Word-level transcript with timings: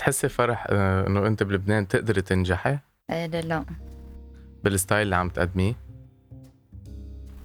بتحسي 0.00 0.28
فرح 0.28 0.66
آه، 0.70 1.06
إنه 1.06 1.26
أنت 1.26 1.42
بلبنان 1.42 1.88
تقدري 1.88 2.22
تنجحي؟ 2.22 2.78
إيه 3.10 3.26
لا 3.26 3.64
بالستايل 4.64 5.02
اللي 5.02 5.16
عم 5.16 5.28
تقدميه؟ 5.28 5.74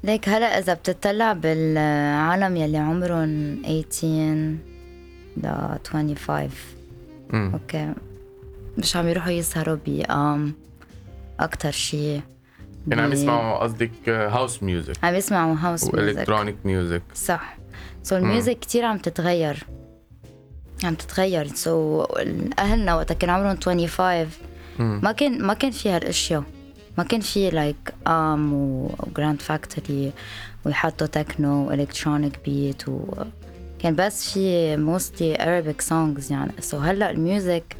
ليك 0.04 0.30
هلا 0.30 0.60
إذا 0.60 0.74
بتطلع 0.74 1.34
بالعالم 1.34 2.58
يلي 2.58 2.78
عمرهم 2.78 3.62
18 3.64 4.56
ل 5.38 5.78
25 5.86 6.50
امم 7.34 7.54
أوكي. 7.54 7.94
مش 8.78 8.96
عم 8.96 9.08
يروحوا 9.08 9.32
يسهروا 9.32 9.78
بقا 9.86 10.20
أم 10.20 10.54
أكتر 11.40 11.72
شيء 11.72 12.22
يعني 12.88 13.02
عم 13.02 13.12
يسمعوا 13.12 13.58
قصدك 13.58 14.10
house 14.10 14.64
music 14.64 15.04
عم 15.04 15.16
يسمعوا 15.16 15.56
house 15.60 15.84
music 15.84 15.98
و 16.18 16.21
electronic 16.21 16.56
music 16.66 17.04
صح. 17.14 17.58
so 18.04 18.18
ال 18.18 18.25
music 18.25 18.60
كتير 18.60 18.86
عم 18.86 18.98
تتغير. 18.98 19.64
عم 20.86 20.96
تتغير 20.96 21.48
so 21.48 22.04
أهلنا 22.60 22.96
وقت 22.96 23.14
كان 23.14 23.30
عمرهم 23.30 23.58
25 23.62 24.28
مم. 24.80 25.00
ما 25.04 25.12
كان 25.12 25.42
ما 25.44 25.54
كان 25.54 25.72
في 25.72 25.90
هالأشياء. 25.90 26.44
ما 26.98 27.04
كان 27.04 27.20
في 27.20 27.50
like 27.50 27.94
أم 28.08 28.54
و 28.54 28.68
Grand 28.68 29.42
Factory 29.42 30.12
ويحطوا 30.66 31.08
techno 31.08 31.68
و 31.68 31.74
electronic 31.74 32.40
beat 32.46 32.90
و 32.90 33.04
كان 33.80 33.96
بس 33.96 34.34
في 34.34 34.78
mostly 34.78 35.36
Arabic 35.36 35.86
songs 35.86 36.32
يعني. 36.32 36.52
so 36.60 36.78
هلأ 36.78 37.12
ال 37.12 37.22
music 37.22 37.76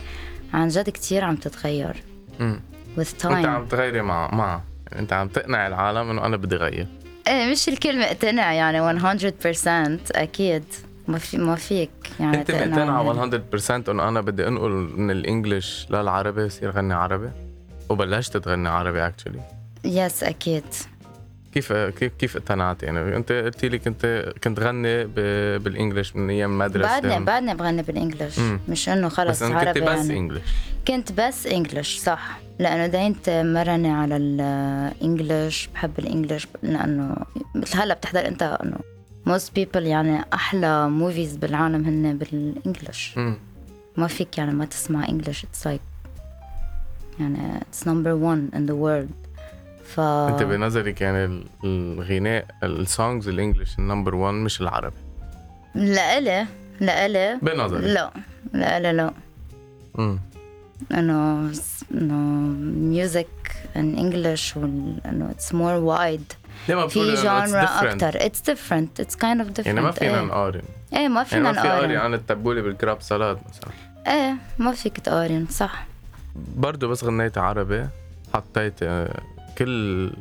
عن 0.54 0.68
جد 0.68 0.90
كتير 0.90 1.24
عم 1.24 1.36
تتغير. 1.36 2.04
امم 2.42 2.60
with 2.98 3.26
انت 3.26 3.46
عم 3.46 3.66
تغيري 3.66 4.02
مع 4.02 4.36
مع. 4.36 4.62
أنت 4.96 5.14
عم 5.14 5.28
تقنع 5.28 5.68
العالم 5.68 6.10
إنه 6.10 6.26
أنا 6.26 6.38
بدي 6.38 6.56
غير 6.56 6.88
إيه 7.28 7.52
مش 7.52 7.70
الكلمة 7.70 8.04
اقتنع 8.06 8.54
يعني 8.54 9.00
100% 9.00 10.12
أكيد. 10.12 10.64
ما 11.08 11.18
في 11.18 11.38
ما 11.38 11.56
فيك. 11.56 11.90
يعني 12.20 12.38
انت 12.38 12.52
مقتنعة 12.52 13.30
100% 13.30 13.90
إنه 13.90 14.08
أنا 14.10 14.22
بدي 14.22 14.48
أنقل 14.48 14.72
من 14.72 15.12
ال 15.12 15.21
English 15.21 15.88
للعربي 15.90 16.42
يصير 16.42 16.72
غني 16.72 16.94
عربي؟ 16.94 17.30
وبلشت 17.90 18.38
تغني 18.38 18.70
عربي 18.70 19.08
actually 19.08 19.40
yes 19.84 20.24
أكيد. 20.24 20.64
كيف 21.54 21.74
كيف 21.74 22.14
كيف 22.20 22.38
اقتنعت؟ 22.38 22.84
يعني 22.84 23.16
أنت 23.16 23.32
قلتي 23.32 23.70
لي 23.70 23.80
كنت 23.80 24.34
كنت 24.44 24.60
غني 24.60 25.06
بال 25.58 25.70
English 25.70 26.16
من 26.16 26.30
أيام 26.30 26.58
مدرسة. 26.58 26.88
بعدني 26.88 27.26
بعدني 27.26 27.56
بغني 27.56 27.82
بال 27.82 27.95
English 27.95 28.40
مم. 28.40 28.60
مش 28.70 28.90
إنه 28.90 29.08
بس 29.08 29.14
خلص 29.14 29.42
أنا 29.44 29.60
كنت 29.60 29.68
عربي 29.68 29.82
بس 29.82 29.98
يعني. 30.06 30.18
English 30.18 30.42
كنت 30.88 31.12
بس 31.12 31.48
English 31.48 31.98
صح. 31.98 32.40
لأنه 32.60 32.88
دينتي 32.88 33.30
مرنة 33.30 33.92
على 33.92 34.18
ال 34.18 34.37
English 34.37 35.70
بحب 35.74 36.00
ال 36.00 36.06
English 36.06 36.48
لأنه 36.64 37.16
مثل 37.56 37.78
هلأ 37.78 37.94
بتحضر 37.94 38.28
أنت 38.28 38.44
إنه 38.64 38.78
most 39.30 39.50
people 39.60 39.76
يعني 39.78 40.26
أحلى 40.34 40.90
movies 40.90 41.36
بالعالم 41.36 41.86
هن 41.86 42.18
بال 42.18 42.38
English. 42.38 43.20
ما 43.98 44.08
فيك 44.08 44.38
يعني 44.38 44.52
ما 44.54 44.66
تسمع 44.66 45.08
English. 45.10 45.46
it's 45.46 45.68
like 45.68 45.82
يعني 47.20 47.58
it's 47.62 47.88
number 47.88 48.12
1 48.14 48.50
in 48.54 48.70
the 48.70 48.74
world. 48.76 49.28
ف 49.86 50.00
أنت 50.00 50.44
بنظرك 50.44 51.02
يعني 51.02 51.26
ال- 51.26 51.46
الغناء 51.64 52.46
ال 52.64 52.74
songs 52.74 53.28
ال 53.28 53.34
English 53.34 53.80
ال 53.80 53.85
number 53.85 54.16
1 54.16 54.34
مش 54.34 54.62
العربي. 54.62 54.96
لإلي 55.76 56.46
لإلي 56.80 57.40
بنظرك. 57.42 57.84
لا 57.84 58.12
لإلي 58.54 58.92
لا. 58.94 59.14
امم 60.00 60.20
إنه 60.92 61.52
إنه 61.94 62.16
music 62.80 63.28
in 63.76 63.98
English 63.98 64.58
إنه 64.58 65.30
it's 65.32 65.54
more 65.54 65.74
wide 65.74 66.34
في 66.88 67.14
genre؟ 67.16 67.64
أكثر 67.64 68.26
it's 68.26 68.42
different 68.42 69.00
it's 69.00 69.16
kind 69.16 69.40
of 69.42 69.50
different 69.50 69.68
يعني 69.68 69.82
ما 69.82 69.92
فينا 69.92 70.22
نقارن 70.22 70.62
إيه 70.94 71.08
ما 71.08 71.16
يعني 71.16 71.26
فينا 71.26 71.52
ما 71.52 71.54
في 71.54 71.60
قارن 71.68 71.76
نقارن 71.78 71.96
عن 71.98 72.14
التبولة 72.14 72.62
بال 72.62 72.75
crab 72.75 73.02
salad 73.02 73.38
مثلا 73.50 73.72
إيه 74.16 74.36
ما 74.60 74.72
فيك 74.72 74.98
تقارن 74.98 75.46
صح 75.50 75.86
برضه 76.36 76.88
بس 76.88 77.04
غنيت 77.04 77.38
عربي 77.38 77.88
حطيت 78.34 78.80
كل 79.58 80.12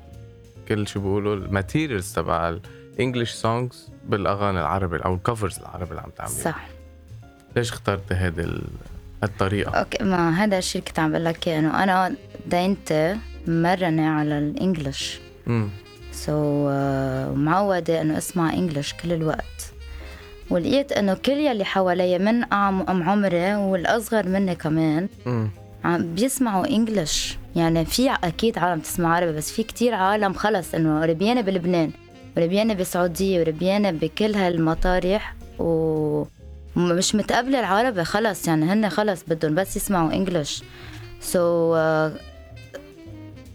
كل 0.69 0.87
شو 0.89 1.00
بيقولوا 1.00 1.34
ال 1.37 1.44
materials 1.44 2.12
تبع 2.12 2.56
ال 2.94 2.99
English 2.99 3.31
songs 3.32 3.88
بالاغاني 4.05 4.61
العربي 4.61 4.97
أو 4.97 5.15
ال 5.15 5.21
covers 5.21 5.59
العربي 5.59 5.91
اللي 5.91 6.00
عم 6.00 6.11
تعملي 6.11 6.33
صح 6.34 6.67
ليش 7.56 7.71
اخترت 7.73 8.12
هذه 8.12 8.41
ال- 8.41 8.62
الطريقة؟ 9.25 9.71
أوكي 9.78 10.05
ما 10.05 10.31
هذا 10.44 10.59
الشيء 10.59 10.83
كنت 10.83 10.99
عم 10.99 11.11
بقول 11.11 11.25
لك 11.25 11.49
انه 11.49 11.83
أنا 11.84 12.15
دينتي 12.47 13.16
مرنة 13.47 14.09
على 14.11 14.39
ال 14.38 14.49
English 14.49 15.21
so 16.15 16.32
so, 16.32 17.36
معودة 17.36 18.00
انه 18.00 18.19
أسمع 18.19 18.52
English 18.53 18.94
كل 19.02 19.12
الوقت. 19.12 19.72
ولقيت 20.50 20.92
أنه 20.92 21.14
كل 21.14 21.32
يلي 21.32 21.64
حوالي 21.64 22.19
من 22.19 22.54
من 22.55 22.81
أم 22.80 23.02
عمري 23.02 23.54
والأصغر 23.54 24.28
مني 24.28 24.54
كمان 24.54 25.08
عم 25.84 26.14
بيسمعوا 26.14 26.66
إنجلش. 26.66 27.38
يعني 27.56 27.84
في 27.84 28.10
أكيد 28.10 28.58
عالم 28.58 28.80
تسمع 28.80 29.16
عربي 29.16 29.32
بس 29.32 29.52
في 29.52 29.62
كتير 29.62 29.94
عالم 29.94 30.32
خلص 30.32 30.75
إنه 30.75 31.04
ربيانه 31.04 31.41
بلبنان 31.41 31.91
وربيانه 32.36 32.75
بالسعوديه 32.75 33.41
وربيانه 33.41 33.91
بكل 33.91 34.34
هالمطارح 34.34 35.34
و 35.58 36.25
مش 36.76 37.14
متقبله 37.14 37.60
العربي 37.60 38.04
خلص 38.04 38.48
يعني 38.48 38.64
هن 38.64 38.88
خلص 38.88 39.25
بدهم 39.28 39.54
بس 39.54 39.76
يسمعوا 39.76 40.12
English. 40.12 40.62
so 41.21 41.75
so, 41.75 42.12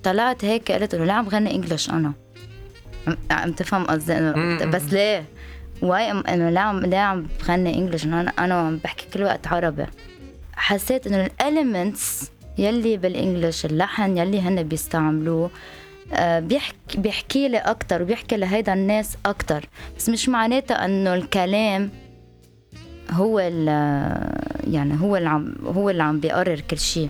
طلعت 0.04 0.46
هيك 0.46 0.72
قلت 0.72 0.94
إنه 0.94 1.06
لا 1.06 1.14
عم 1.14 1.30
غني 1.30 1.56
English 1.56 1.90
أنا. 1.90 2.14
عم, 3.32 3.52
تفهم 3.52 3.84
قصدي؟ 3.84 4.18
انه. 4.18 4.66
بس 4.66 4.94
ليه؟ 4.94 5.26
why 5.82 6.12
انه 6.12 6.50
لا 6.50 6.60
عم 6.60 6.80
لا 6.80 7.00
عم 7.00 7.28
بغني 7.42 7.78
English 7.78 8.06
أنا 8.06 8.34
أنا 8.40 8.54
عم 8.54 8.78
بحكي 8.78 9.06
كل 9.14 9.24
وقت 9.24 9.48
عربي. 9.48 9.86
حسيت 10.54 11.08
إنه 11.08 11.26
ال 11.26 11.38
elements 11.38 12.32
يلي 12.58 12.98
بال 12.98 13.13
English 13.13 13.66
اللحن 13.66 14.18
يلي 14.18 14.42
هن 14.42 14.64
بيستعملوه 14.64 15.52
آه، 16.14 16.40
بيحكي 16.40 16.98
بيحكي 16.98 17.48
لي 17.48 17.58
أكثر 17.58 18.02
وبيحكي 18.02 18.38
لهيدا 18.38 18.74
الناس 18.74 19.18
أكثر 19.26 19.66
بس 19.98 20.10
مش 20.10 20.30
معناتها 20.30 20.86
إنه 20.86 21.14
الكلام 21.14 21.90
هو 23.12 23.40
ال 23.40 23.68
يعني 24.74 25.02
هو 25.02 25.18
اللي 25.18 25.30
عم 25.30 25.56
هو 25.66 25.90
اللي 25.90 26.04
عم 26.04 26.20
بيقرر 26.20 26.60
كل 26.60 26.78
شيء. 26.78 27.10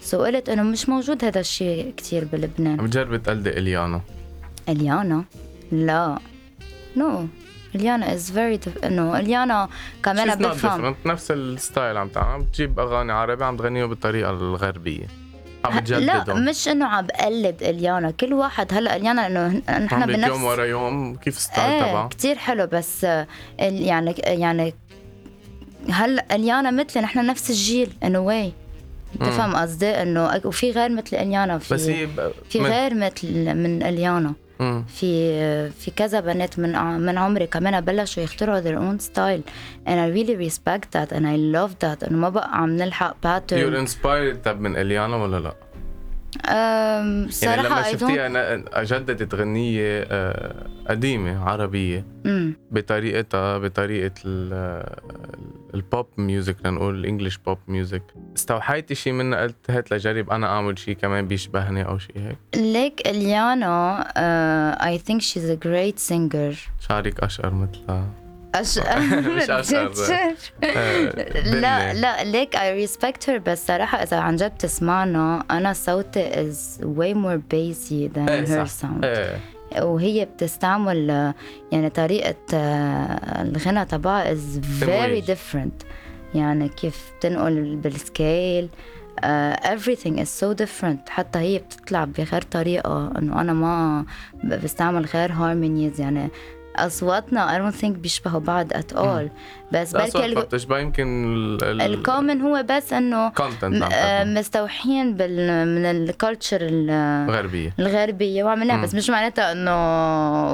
so 0.00 0.24
قلت 0.24 0.48
إنه 0.48 0.62
مش 0.62 0.88
موجود 0.88 1.24
هذا 1.24 1.40
الشيء 1.40 1.94
كتير 1.96 2.24
بلبنان. 2.24 2.80
عم 2.80 2.86
تجربي 2.86 3.18
تقلدي 3.18 3.50
إليانا. 3.50 4.00
اليانا 4.70 5.24
لا 5.72 6.18
no 6.96 7.26
اليانا 7.74 8.14
is 8.14 8.32
very 8.32 8.60
انه 8.84 9.18
اليانا 9.18 9.68
كمان 10.04 10.38
بفهم. 10.38 10.96
نفس 11.06 11.30
الستايل 11.30 11.96
عم 11.96 12.08
تعمل 12.08 12.28
عم 12.28 12.42
تجيب 12.42 12.80
أغاني 12.80 13.12
عربي 13.12 13.44
عم 13.44 13.56
تغنيها 13.56 13.86
بالطريقة 13.86 14.30
الغربية. 14.30 15.06
عم 15.64 15.78
لا 15.78 16.34
مش 16.34 16.68
إنه 16.68 16.86
عم 16.86 17.06
بقلد 17.06 17.62
إليانا. 17.62 18.10
كل 18.10 18.32
واحد 18.32 18.74
هلأ 18.74 18.96
إليانا 18.96 19.26
إنه 19.26 19.62
نحن 19.78 20.06
بنفس 20.06 20.28
يوم 20.28 20.44
ورا 20.44 20.64
يوم 20.64 21.16
كيف 21.16 21.38
ال 21.38 21.43
style 21.43 21.70
إيه 21.70 21.80
تبعه؟ 21.80 22.08
كتير 22.08 22.36
حلو 22.36 22.66
بس 22.66 23.06
يعني 23.58 24.14
يعني 24.18 24.74
هلأ 25.90 26.34
إليانا 26.34 26.70
مثل 26.70 27.00
نحن 27.00 27.26
نفس 27.26 27.50
الجيل 27.50 27.92
انه 28.02 28.18
why 28.18 28.52
تفهم 29.20 29.56
قصدي؟ 29.56 29.86
إنه 29.86 30.40
وفي 30.44 30.70
غير 30.70 30.90
مثل 30.90 31.16
إليانا 31.16 31.58
في 31.58 31.74
بس 31.74 31.88
هي 31.88 32.08
في 32.48 32.60
غير 32.60 32.94
مثل 32.94 33.54
من 33.54 33.82
إليانا. 33.82 34.32
في 34.88 35.70
في 35.70 35.90
كذا 35.90 36.20
بنات 36.20 36.58
من 36.58 36.72
من 37.00 37.18
عمري 37.18 37.46
كمان 37.46 37.80
بلشوا 37.80 38.22
يخترعوا 38.22 38.60
their 38.60 38.78
own 38.78 39.02
style 39.04 39.42
and 39.86 39.96
I 40.00 40.06
really 40.18 40.36
respect 40.48 40.86
that 40.96 41.12
and 41.16 41.24
I 41.26 41.36
love 41.56 41.72
that 41.84 42.08
انه 42.08 42.18
ما 42.18 42.28
بقى 42.28 42.50
عم 42.62 42.76
نلحق 42.76 43.14
your 43.14 43.26
pattern 43.26 43.86
inspired 43.88 44.36
طب 44.44 44.60
من 44.60 44.76
اليانا 44.76 45.16
ولا 45.16 45.40
لا؟ 45.40 45.54
يعني 47.42 47.62
لما 47.62 47.82
شفتيها 47.92 48.28
جددت 48.84 49.34
غنية 49.34 50.04
آه، 50.10 50.66
قديمة 50.88 51.44
عربية 51.50 52.04
مم. 52.24 52.54
بطريقتها 52.70 53.58
بطريقة 53.58 54.14
ال- 54.24 54.86
ال 55.74 55.82
pop 55.82 56.06
music 56.18 56.56
لنقول 56.66 56.94
ال 56.94 56.99
English 56.99 57.38
pop 57.38 57.58
music 57.68 58.02
استوحيتي 58.36 58.94
شيء 58.94 59.12
منها 59.12 59.42
قلت 59.42 59.70
هات 59.70 59.92
لجرب 59.92 60.30
أنا 60.30 60.46
أعمل 60.46 60.78
شيء 60.78 60.94
كمان 60.94 61.28
بيشبهني 61.28 61.86
أو 61.86 61.98
شيء 61.98 62.16
هيك 62.18 62.38
ليك 62.56 63.08
اليانا 63.08 64.04
uh, 64.10 64.82
I 64.82 64.98
think 65.08 65.20
she's 65.22 65.50
a 65.50 65.66
great 65.66 65.98
singer 66.10 66.56
شعرك 66.88 67.20
أشقر 67.20 67.54
مثلها. 67.54 68.08
مش 69.36 69.50
أشقر. 69.50 69.92
آه، 70.64 71.02
لا. 71.44 71.92
لا 71.94 72.24
ليك 72.24 72.56
I 72.56 72.88
respect 72.88 73.26
her 73.28 73.36
بس 73.46 73.66
صراحة 73.66 74.02
إذا 74.02 74.16
عن 74.16 74.36
جد 74.36 74.54
بتسمعنا 74.54 75.44
أنا 75.50 75.72
صوتي 75.72 76.52
bassy 77.52 78.08
than 78.16 78.28
إيه 78.28 78.44
her 78.64 78.64
صح. 78.68 78.82
sound 78.82 79.04
إيه 79.04 79.40
وهي 79.82 80.24
بتستعمل 80.24 81.10
آه، 81.10 81.34
يعني 81.72 81.90
طريقة 81.90 82.34
آه، 82.54 83.42
الغنى 83.42 83.84
تبعها 83.84 84.34
very 84.34 84.80
تمويج. 84.80 85.32
different 85.32 85.84
يعني 86.34 86.68
كيف 86.68 87.12
بتنقل 87.18 87.76
بال 87.76 88.02
scale 88.02 88.68
uh, 89.20 89.56
everything 89.66 90.18
is 90.18 90.28
so 90.42 90.54
different 90.64 91.08
حتى 91.08 91.38
هي 91.38 91.58
بتطلع 91.58 92.04
بغير 92.04 92.42
طريقة 92.42 93.12
إنه 93.18 93.40
أنا 93.40 93.52
ما 93.52 94.04
بستعمل 94.44 95.04
غير 95.04 95.28
harmonies 95.30 96.00
يعني 96.00 96.28
أصواتنا 96.86 97.58
I 97.58 97.72
don't 97.72 97.80
think 97.80 97.86
بيشبهوا 97.86 98.40
بعض 98.40 98.72
at 98.72 98.94
all. 98.96 99.28
بس 99.72 99.92
بلكي 99.92 100.26
ال- 100.26 100.34
بتشبه 100.34 100.78
يمكن 100.78 101.34
ال- 101.34 101.64
ال- 101.64 101.82
ال 101.82 101.90
common 101.90 102.40
هو 102.40 102.64
بس 102.70 102.92
إنه 102.92 103.32
آه، 103.92 104.24
مستوحين 104.24 105.14
بال 105.16 105.36
من 105.68 105.84
ال 105.84 105.94
culture 105.94 106.62
غربية 107.30 107.74
الغربية. 107.78 108.44
وعملناها. 108.44 108.82
بس 108.82 108.94
مش 108.94 109.10
معناتها 109.10 109.52
إنه 109.52 109.72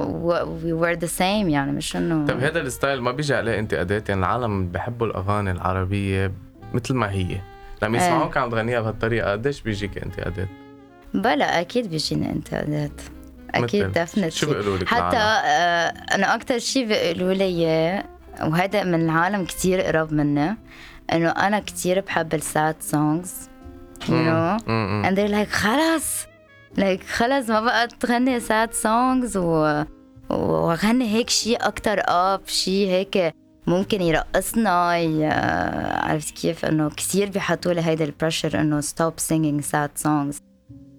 و- 0.02 0.58
we 0.61 0.82
were 0.84 1.00
the 1.00 1.08
same 1.19 1.23
يعني 1.23 1.73
مش 1.73 1.96
إنه 1.96 2.26
طيب 2.26 2.40
هذا 2.40 2.61
الستايل 2.61 3.00
ما 3.00 3.11
بيجي 3.12 3.34
عليه 3.34 3.58
انتقادات؟ 3.58 4.08
يعني 4.08 4.20
العالم 4.20 4.69
بحبوا 4.69 5.06
الأغاني 5.06 5.50
العربية 5.50 6.32
مثل 6.75 6.94
ما 6.94 7.11
هي. 7.11 7.37
لما 7.82 7.99
إيه. 7.99 8.05
يسمعوك 8.06 8.37
عم 8.37 8.50
تغنيها 8.50 8.81
بهالطريقة 8.81 9.32
قديش 9.32 9.61
بيجيك 9.61 9.99
انتقادات؟ 9.99 10.49
بلا 11.14 11.61
أكيد 11.61 11.90
بيجينا 11.90 12.31
انتقادات. 12.32 13.00
أكيد 13.64 13.99
مثل 13.99 14.32
شو 14.32 14.47
بيقولوا 14.47 14.79
لك 14.79 14.88
حتى؟ 14.88 15.17
آه، 15.17 15.88
أنا 16.14 16.35
أكثر 16.35 16.58
شيء 16.58 16.87
بيقولوا 16.87 17.32
لي 17.35 18.03
وهذا 18.43 18.85
من 18.85 18.94
العالم 19.05 19.44
كتير 19.44 19.81
قرب 19.81 20.12
مني 20.12 20.56
إنه 21.12 21.31
أنا 21.31 21.61
كتير 21.61 22.00
بحب 22.00 22.35
الساد 22.35 22.76
سونجز 22.81 23.32
you 24.03 24.08
know 24.08 24.62
مم. 24.69 25.03
and 25.06 25.17
they're 25.19 25.32
like 25.35 25.53
خلص 25.53 26.26
like 26.79 27.05
خلص 27.05 27.49
ما 27.50 27.61
بقى 27.61 27.88
تغني 27.88 28.41
sad 28.41 28.73
songs 28.75 29.37
و 29.37 29.82
وغني 30.31 31.08
هيك 31.14 31.31
شيء 31.31 31.67
أكتر 31.67 32.00
up 32.08 32.41
شيء 32.47 32.88
هيك 32.88 33.35
ممكن 33.67 34.03
يرقصنا 34.03 34.97
ي- 34.99 35.26
عرفت 36.11 36.35
كيف؟ 36.35 36.64
إنه 36.64 36.91
كثير 36.91 37.31
بيحطوا 37.31 37.73
لي 37.73 37.81
هيدا 37.81 38.05
ال 38.05 38.11
pressure 38.11 38.61
إنه 38.61 38.81
stop 38.81 39.12
singing 39.31 39.64
sad 39.64 40.03
songs. 40.06 40.37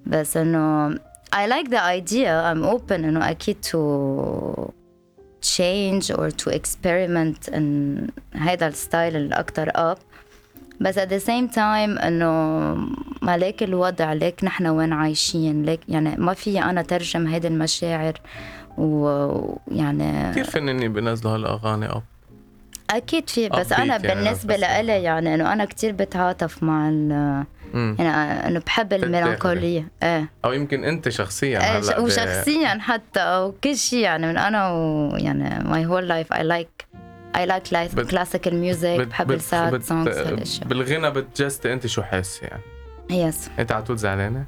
بس 0.05 0.37
إنه 0.37 0.95
I 1.31 1.45
like 1.47 1.69
the 1.69 1.83
idea. 1.83 2.41
I'm 2.43 2.63
open 2.63 2.91
انه 3.05 3.29
أكيد 3.29 3.57
to 3.65 4.71
change 5.41 6.11
or 6.11 6.31
to 6.31 6.49
experiment 6.49 7.47
in 7.53 8.09
هيدا 8.33 8.67
ال 8.67 8.75
style 8.75 9.15
الاكتر 9.15 9.69
up 9.75 9.97
بس 10.81 10.99
at 10.99 11.09
the 11.09 11.19
same 11.25 11.55
time 11.55 12.03
إنه 12.03 12.31
ما 13.21 13.37
ليك 13.37 13.63
الوضع 13.63 14.13
ليك 14.13 14.43
نحن 14.43 14.67
وين 14.67 14.93
عايشين؟ 14.93 15.63
ليك 15.63 15.79
يعني 15.89 16.15
ما 16.17 16.33
في 16.33 16.59
أنا 16.63 16.81
ترجم 16.81 17.27
هيدي 17.27 17.47
المشاعر 17.47 18.13
ويعني 18.77 20.31
كثير 20.31 20.43
فنانين 20.43 20.93
بينزلوا 20.93 21.33
هالأغاني 21.35 21.85
اب 21.85 22.03
أكيد 22.89 23.29
في 23.29 23.49
بس 23.49 23.73
upbeat 23.73 23.79
أنا 23.79 23.97
يعني 23.97 24.07
بالنسبة 24.23 24.53
بس- 24.53 24.59
لإلي 24.59 25.03
يعني 25.03 25.35
إنه 25.35 25.53
أنا 25.53 25.65
كتير 25.65 25.91
بتعاطف 25.91 26.63
مع 26.63 26.89
ال. 26.89 27.11
يعني 27.73 28.47
إنه 28.47 28.59
بحب 28.59 28.93
الميلانكولية. 28.93 29.87
إيه. 30.03 30.29
أو 30.45 30.53
يمكن 30.53 30.83
أنت 30.83 31.09
شخصيا 31.09 31.59
إيه، 31.59 31.79
هلأ 31.79 31.99
ب- 31.99 32.03
وشخصيا 32.03 32.77
حتى 32.79 33.37
وكل 33.39 33.77
شيء 33.77 33.99
يعني 33.99 34.27
من 34.27 34.37
أنا 34.37 34.71
ويعني 34.71 35.49
my 35.59 35.87
whole 35.89 36.07
life 36.09 36.37
I 36.37 36.41
like 36.41 36.85
I 37.37 37.39
like 37.49 37.71
like 37.71 37.95
بت- 37.95 38.11
classical 38.15 38.51
music 38.51 38.85
بت- 38.99 39.07
بحب 39.07 39.31
ال 39.31 39.44
sad 39.44 39.81
songs 39.83 40.17
هالاشياء 40.17 40.67
بالغنى 40.67 41.11
بتجستي 41.11 41.73
أنت 41.73 41.87
شو 41.87 42.01
حاسه 42.01 42.47
يعني؟ 42.47 42.61
yes 43.27 43.49
أنت 43.59 43.71
على 43.71 43.83
طول 43.83 43.97
زعلانه؟ 43.97 44.45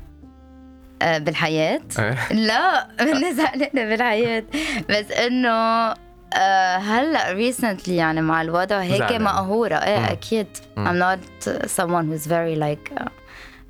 آه، 1.01 1.17
بالحياة؟ 1.17 1.79
إيه. 1.99 2.33
لا 2.33 2.87
أنا 3.01 3.31
زعلانه 3.33 3.89
بالحياة. 3.89 4.43
بس 4.89 5.11
إنه 5.11 5.93
آه، 6.33 6.77
هلا 6.77 7.31
recently 7.31 7.95
يعني 7.95 8.21
مع 8.21 8.41
الوضع 8.41 8.79
هيك. 8.79 9.11
مقهورة. 9.21 9.75
إيه 9.75 10.11
أكيد. 10.11 10.47
I'm 10.77 10.99
not 11.01 11.49
someone 11.67 12.05
who's 12.11 12.27
very 12.27 12.55
like 12.59 12.99
uh, 13.01 13.09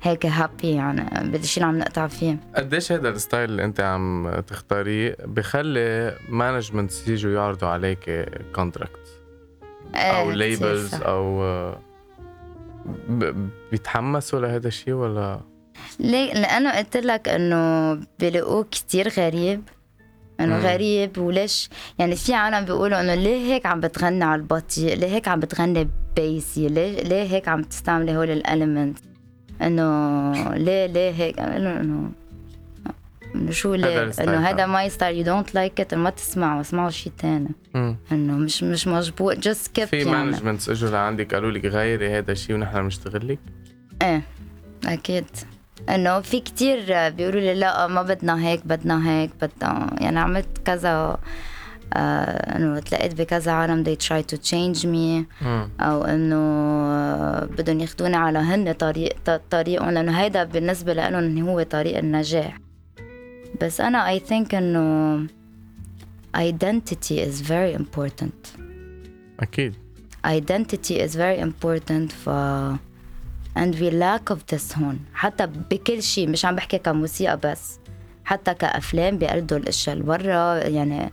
هيك 0.02 0.26
happy 0.26 0.70
يعني 0.74 1.30
بالشيء 1.30 1.62
اللي 1.64 1.72
عم 1.74 1.78
نقطع 1.78 2.06
فيه 2.06 2.36
قديش 2.56 2.92
هذا 2.92 3.08
ال 3.08 3.15
style 3.15 3.50
اللي 3.50 3.64
أنت 3.64 3.80
عم 3.80 4.40
تختاريه 4.40 5.16
بخلي 5.24 6.16
management 6.28 7.08
يجوا 7.08 7.32
يعرضوا 7.32 7.68
عليك 7.68 8.28
contract 8.54 9.20
أو 9.94 10.30
إيه، 10.30 10.36
labels 10.36 10.86
كتير 10.88 11.00
صح. 11.00 11.06
أو 11.06 11.40
ب- 13.08 13.48
بيتحمسوا 13.70 14.40
لهذا 14.40 14.68
الشيء 14.68 14.94
ولا 14.94 15.40
ليه 15.98 16.32
لأنه 16.34 16.78
قلت 16.78 16.96
لك 16.96 17.28
إنه 17.28 17.94
بيلاقوه 18.18 18.64
كتير 18.70 19.08
غريب 19.08 19.62
انه. 20.40 20.58
غريب 20.58 21.18
وليش؟ 21.18 21.68
يعني 21.98 22.16
في 22.16 22.34
عالم 22.34 22.64
بيقولوا 22.64 23.00
انه 23.00 23.14
ليه 23.14 23.52
هيك 23.52 23.66
عم 23.66 23.80
بتغني 23.80 24.24
على 24.24 24.40
البطيء؟ 24.40 24.96
ليه 24.96 25.08
هيك 25.08 25.28
عم 25.28 25.40
بتغني 25.40 25.88
basic 26.16 26.68
ليه 26.68 27.02
ليه 27.02 27.22
هيك 27.22 27.48
عم 27.48 27.62
تستعملي 27.62 28.16
هول 28.16 28.30
ال 28.30 28.38
element 28.38 28.98
انه 29.62 30.54
ليه 30.54 30.86
ليه 30.86 31.10
هيك؟ 31.10 31.38
انه 31.38 31.80
انه 31.80 32.10
انه 33.34 33.50
شو 33.50 33.74
ليه؟ 33.74 34.02
انه 34.20 34.48
هذا. 34.48 34.66
my 34.66 34.90
style 34.90 35.16
you 35.16 35.24
don't 35.24 35.54
like 35.54 35.80
it 35.80 35.94
ما 35.94 36.10
تسمعوا 36.10 36.60
اسمعوا 36.60 36.90
شيء 36.90 37.12
تاني. 37.18 37.48
مم. 37.74 37.96
انه 38.12 38.32
مش 38.32 38.62
مش 38.62 38.86
مزبوط 38.88 39.36
just 39.36 39.64
skip 39.64 39.88
في 39.88 39.96
يعني. 39.96 40.10
managements 40.10 40.68
اجوا 40.68 40.90
لعندك 40.90 41.34
قالوا 41.34 41.50
لك 41.50 41.64
غيري 41.64 42.18
هذا 42.18 42.32
الشيء 42.32 42.56
ونحن 42.56 42.82
بنشتغل 42.82 43.28
لك؟ 43.28 43.38
إيه 44.02 44.22
أكيد. 44.86 45.24
إنه 45.88 46.20
في 46.20 46.40
كتير 46.40 47.08
بيقولوا 47.10 47.40
لي 47.40 47.54
لا 47.54 47.86
ما 47.86 48.02
بدنا 48.02 48.46
هيك 48.46 48.66
بدنا 48.66 49.10
هيك 49.10 49.30
بدنا 49.42 49.96
يعني 50.00 50.18
عملت 50.18 50.58
كذا 50.64 51.18
آه 51.94 52.56
إنه 52.56 52.80
تلاقيت 52.80 53.20
بكذا 53.20 53.52
عالم 53.52 53.84
they 53.84 53.96
try 54.06 54.22
to 54.34 54.36
change 54.36 54.84
me. 54.84 55.24
أو 55.80 56.04
إنه 56.04 56.36
آه، 56.36 57.44
بدهم 57.44 57.80
ياخذوني 57.80 58.16
على 58.16 58.38
هن 58.38 58.72
طريق 58.72 59.16
طريقهم 59.50 59.90
لأنه 59.90 60.20
هيدا 60.20 60.44
بالنسبة 60.44 60.92
لهم 60.92 61.48
هو 61.48 61.62
طريق 61.62 61.98
النجاح. 61.98 62.58
بس 63.62 63.80
أنا 63.80 64.18
I 64.18 64.20
think 64.20 64.54
إنه 64.54 65.26
identity 66.36 67.16
is 67.28 67.40
very 67.42 67.74
important. 67.82 68.60
أكيد. 69.40 69.74
Identity 70.26 70.96
is 71.06 71.14
very 71.16 71.40
important 71.40 72.12
ف 72.12 72.28
and 73.56 73.74
we 73.74 73.90
lack 73.90 74.34
of 74.34 74.38
this 74.52 74.78
هون 74.78 74.98
حتى 75.14 75.46
بكل 75.46 76.02
شيء 76.02 76.28
مش 76.28 76.44
عم 76.44 76.56
بحكي 76.56 76.78
كموسيقى 76.78 77.38
بس 77.44 77.80
حتى 78.24 78.54
كأفلام 78.54 79.18
بيقلدوا 79.18 79.58
الأشياء 79.58 79.96
اللي 79.96 80.06
برا 80.06 80.54
يعني 80.54 81.10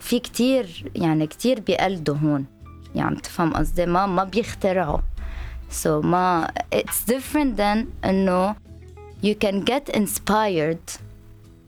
في 0.00 0.18
كتير 0.18 0.90
يعني 0.94 1.26
كتير 1.26 1.60
بيقلدوا 1.60 2.16
هون. 2.16 2.46
يعني 2.94 3.16
تفهم 3.16 3.54
قصدي؟ 3.54 3.86
ما 3.86 4.06
ما 4.06 4.24
بيخترعوا. 4.24 4.98
So 5.84 5.86
ما 5.86 6.48
it's 6.74 7.12
different 7.12 7.56
than 7.56 7.86
إنه 8.04 8.54
you 9.24 9.34
can 9.44 9.64
get 9.64 9.96
inspired 9.96 11.00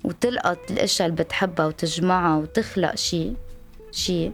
وتلقط 0.04 0.70
الأشياء 0.70 1.08
اللي 1.08 1.22
بتحبها 1.22 1.66
وتجمعها 1.66 2.36
وتخلق 2.36 2.94
شيء 2.94 3.36
شيء 3.92 4.32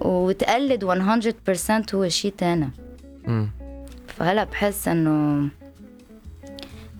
وتقلد 0.00 0.84
100% 0.84 1.94
هو 1.94 2.08
شيء 2.08 2.32
تاني. 2.38 2.70
فهلا 4.20 4.44
بحس 4.44 4.88
إنه 4.88 5.48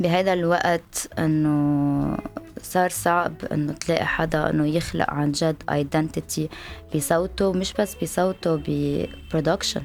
بهذا 0.00 0.32
الوقت 0.32 1.08
إنه 1.18 2.18
صار 2.62 2.88
صعب 2.90 3.32
إنه 3.52 3.72
تلاقي 3.72 4.06
حدا 4.06 4.50
إنه 4.50 4.66
يخلق 4.66 5.10
عن 5.10 5.32
جد 5.32 5.62
identity 5.70 6.48
بصوته 6.94 7.52
مش 7.52 7.74
بس 7.78 7.94
بصوته 8.02 8.62
ب 8.66 8.77
production 8.77 9.82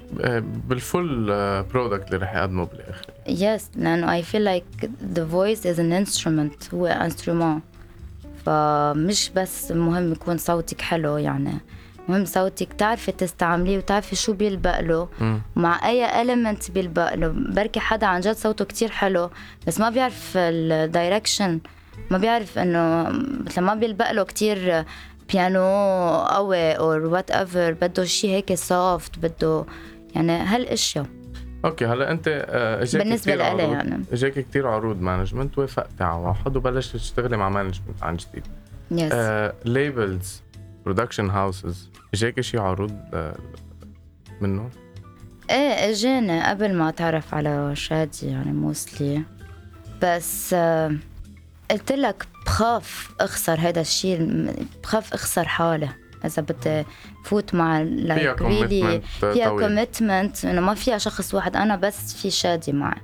بال 0.68 0.87
full 0.87 1.26
product 1.64 2.08
اللي 2.08 2.18
رح 2.18 2.36
يقدمه 2.36 2.66
بالآخر. 2.66 3.06
yes 3.28 3.70
لأنه 3.76 4.22
I 4.22 4.24
feel 4.24 4.46
like 4.46 4.88
the 5.16 5.26
voice 5.34 5.66
is 5.66 5.78
an 5.80 6.06
instrument 6.06 6.74
هو 6.74 6.88
instrument 6.88 7.62
فمش 8.46 9.32
بس 9.36 9.72
مهم 9.72 10.12
يكون 10.12 10.38
صوتك 10.38 10.82
حلو 10.82 11.18
يعني. 11.18 11.54
مهم 12.10 12.26
صوتك 12.26 12.74
تعرفي 12.74 13.12
تستعمليه 13.12 13.78
وتعرفي 13.78 14.16
شو 14.16 14.34
بيلبق 14.34 14.80
له. 14.80 15.10
مع 15.56 15.90
أي 15.90 16.22
element 16.22 16.72
بيلبق 16.72 17.14
له 17.14 17.28
بركي 17.28 17.80
حدا 17.80 18.08
عن 18.08 18.22
جد 18.22 18.36
صوته 18.36 18.66
كتير 18.66 18.90
حلو 18.92 19.30
بس 19.68 19.80
ما 19.80 19.90
بيعرف 19.90 20.32
ال 20.38 20.50
direction 20.50 21.60
ما 22.12 22.18
بيعرف 22.18 22.58
إنه 22.58 23.10
مثل 23.46 23.62
ما 23.62 23.74
بيلبق 23.74 24.12
له 24.12 24.24
كتير 24.24 24.86
بيانو 25.34 25.62
قوي 26.18 26.72
أو 26.72 27.12
whatever 27.12 27.74
بده 27.74 28.04
شيء 28.04 28.30
هيك 28.30 28.54
soft 28.54 29.20
بده 29.20 29.66
يعني 30.16 30.32
هالأشياء. 30.32 31.06
okay 31.66 31.86
هلا 31.86 32.12
أنت 32.12 32.28
آه، 32.28 32.82
اجاك 32.84 33.02
بالنسبة 33.04 33.34
كتير 33.36 33.46
لإلي 33.46 33.64
يعني. 33.72 34.04
اجاك 34.14 34.34
كثير 34.34 34.68
عروض 34.68 35.02
management 35.02 35.58
وافقتي 35.58 36.04
على 36.04 36.18
واحد 36.22 36.58
وبلشت 36.58 36.94
تشتغلي 36.96 37.38
مع 37.38 37.50
management 37.50 38.04
عن 38.04 38.18
جديد. 38.18 38.44
yes 38.92 39.14
labels 39.66 40.42
production 40.86 41.30
houses 41.30 41.90
اجاك 42.16 42.42
شي 42.42 42.58
عروض 42.58 42.92
آه، 43.14 43.38
منهم 44.42 44.70
إيه 45.50 45.90
اجاني 45.90 46.44
قبل 46.44 46.74
ما 46.74 46.90
اتعرف 46.90 47.34
على 47.34 47.76
شادي 47.76 48.28
يعني 48.28 48.52
mostly 48.52 49.24
بس 50.02 50.54
آه، 50.54 50.96
قلت 51.72 51.92
لك 51.92 52.28
بخاف 52.46 53.12
أخسر 53.20 53.60
هذا 53.60 53.82
الشيء 53.82 54.48
بخاف 54.84 55.14
أخسر 55.14 55.48
حالي. 55.48 55.90
إذا 56.26 56.42
بدي 56.42 56.86
فوت 57.24 57.56
مع 57.56 57.84
فيها 57.84 58.34
like 58.34 58.38
really 58.38 58.40
commitment 58.40 59.04
فيها 59.06 59.50
commitment 59.50 60.46
إنه 60.46 60.62
ما 60.62 60.74
فيها 60.74 60.98
شخص 60.98 61.34
واحد 61.34 61.56
أنا 61.56 61.76
بس 61.76 62.16
في 62.22 62.32
شادي 62.32 62.72
معي. 62.72 63.02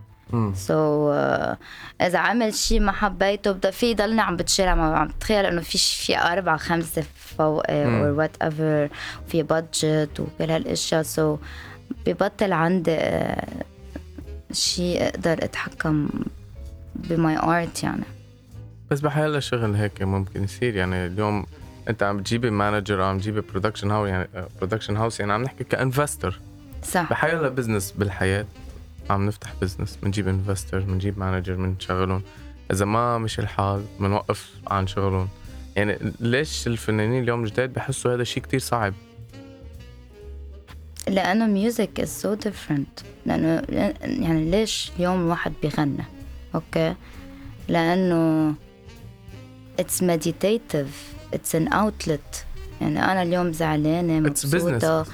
so, 0.55 1.13
uh, 1.13 1.55
إذا 2.01 2.19
عمل 2.19 2.53
شيء 2.53 2.79
ما 2.79 2.91
حبيته 2.91 3.51
بدا 3.51 3.71
في 3.71 3.93
ضلني 3.95 4.21
عم 4.21 4.35
بتشارع 4.35 4.71
عم 4.71 5.07
بتخيل 5.07 5.45
إنه 5.45 5.61
في 5.61 5.77
ش- 5.77 6.05
في 6.05 6.17
اربعه 6.17 6.57
خمسة 6.57 7.03
فوق. 7.15 7.63
أو 7.69 8.17
whatever 8.17 8.89
في 9.27 9.43
budget 9.43 10.19
وكل 10.19 10.51
هالأشياء. 10.51 11.01
so, 11.03 11.39
ببطل 12.05 12.53
عندي 12.53 12.91
آه، 12.95 13.47
شيء 14.51 15.03
أقدر 15.07 15.33
أتحكم 15.33 16.09
ب 16.95 17.10
my 17.10 17.38
art 17.38 17.83
يعني. 17.83 18.03
بس 18.91 19.00
بحيلا 19.00 19.39
شغل 19.39 19.75
هيك 19.75 20.01
ممكن 20.01 20.43
يصير. 20.43 20.75
يعني 20.75 21.05
اليوم 21.05 21.45
أنت 21.89 22.03
عم 22.03 22.19
تجيبي 22.19 22.50
manager 22.50 23.01
عم 23.01 23.17
تجيبي 23.19 23.41
production 23.41 23.91
house 23.91 24.10
يعني 24.09 24.27
production 24.57 24.98
house 24.98 25.19
يعني 25.19 25.33
عم 25.33 25.43
نحكي 25.43 25.63
ك 25.63 25.72
investor 25.72 26.39
صح. 26.83 27.09
بحيلا 27.09 27.50
business 27.50 27.91
بالحياة 27.91 28.45
عم 29.10 29.25
نفتح 29.25 29.53
business 29.62 29.98
بنجيب 30.03 30.27
investor 30.27 30.79
بنجيب 30.79 31.20
manager 31.19 31.53
بنشغلهم 31.53 32.22
إذا 32.72 32.86
ما 32.86 33.17
مش 33.17 33.39
الحال 33.39 33.86
بنوقف 34.00 34.51
عن 34.67 34.88
شغلهم. 34.88 35.27
يعني 35.75 35.98
ليش 36.20 36.67
الفنانين 36.67 37.24
اليوم 37.24 37.43
الجداد 37.43 37.74
بحسوا 37.74 38.13
هذا 38.13 38.22
الشيء 38.22 38.43
كتير 38.43 38.60
صعب؟ 38.60 38.93
لأنه 41.08 41.48
music 41.48 42.00
is 42.00 42.21
so 42.21 42.33
different 42.33 43.00
لأنه 43.25 43.63
يعني 44.01 44.51
ليش 44.51 44.91
اليوم 45.00 45.22
الواحد 45.22 45.53
بيغنى؟ 45.62 46.03
okay؟ 46.55 46.95
لأنه 47.67 48.53
it's 49.79 50.03
meditative 50.03 51.13
it's 51.33 51.55
an 51.55 51.67
outlet 51.67 52.45
يعني 52.81 53.03
أنا 53.12 53.22
اليوم 53.22 53.51
زعلانة 53.51 54.20
مبسوطة. 54.20 55.05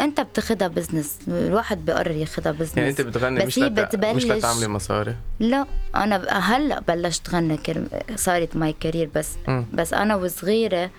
أنت 0.00 0.20
بتاخدها 0.20 0.68
business 0.68 1.18
الواحد 1.28 1.84
بيقرر 1.84 2.10
ياخدها 2.10 2.52
business 2.52 2.76
يعني 2.76 2.90
أنت 2.90 3.00
بتغني 3.00 3.40
بس 3.40 3.46
مش 3.46 3.58
هي 3.58 3.64
لت... 3.68 3.96
مش 3.96 4.24
بتبلش- 4.24 4.30
لتعملي 4.36 4.68
مصاري؟ 4.68 5.16
لا 5.40 5.66
أنا 5.96 6.16
هلأ 6.38 6.80
بلشت 6.80 7.30
غنى 7.30 7.56
car- 7.56 7.86
صارت 8.16 8.56
my 8.56 8.74
career 8.80 9.10
بس. 9.14 9.30
مم. 9.48 9.66
بس 9.72 9.92
أنا 9.94 10.16
وصغيرة 10.16 10.90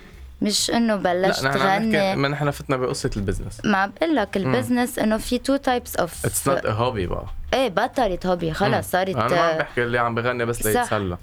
مش 0.41 0.71
إنه 0.71 0.95
بلشت 0.95 1.43
لا 1.43 1.49
عم 1.49 1.57
غني 1.57 2.15
ما 2.15 2.27
نحن 2.27 2.51
فتنا 2.51 2.77
بقصة 2.77 3.09
ال 3.17 3.23
business 3.23 3.65
ما 3.65 3.85
بقول 3.85 4.15
لك 4.15 4.37
ال 4.38 4.44
business 4.44 5.00
إنه 4.99 5.17
في 5.17 5.37
two 5.38 5.55
types 5.55 5.95
of 5.95 6.25
it's 6.25 6.47
not 6.47 6.65
a 6.65 6.71
hobby 6.71 7.07
بقى. 7.07 7.25
إيه 7.53 7.67
بطلت 7.69 8.25
hobby 8.25 8.53
خلص 8.53 8.91
صارت 8.91 9.15
أنا 9.15 9.27
ما 9.27 9.39
عم 9.41 9.57
بحكي 9.57 9.83
اللي 9.83 9.97
عم 9.97 10.15
بغني 10.15 10.45
بس. 10.45 10.65
ليتسلى. 10.65 11.17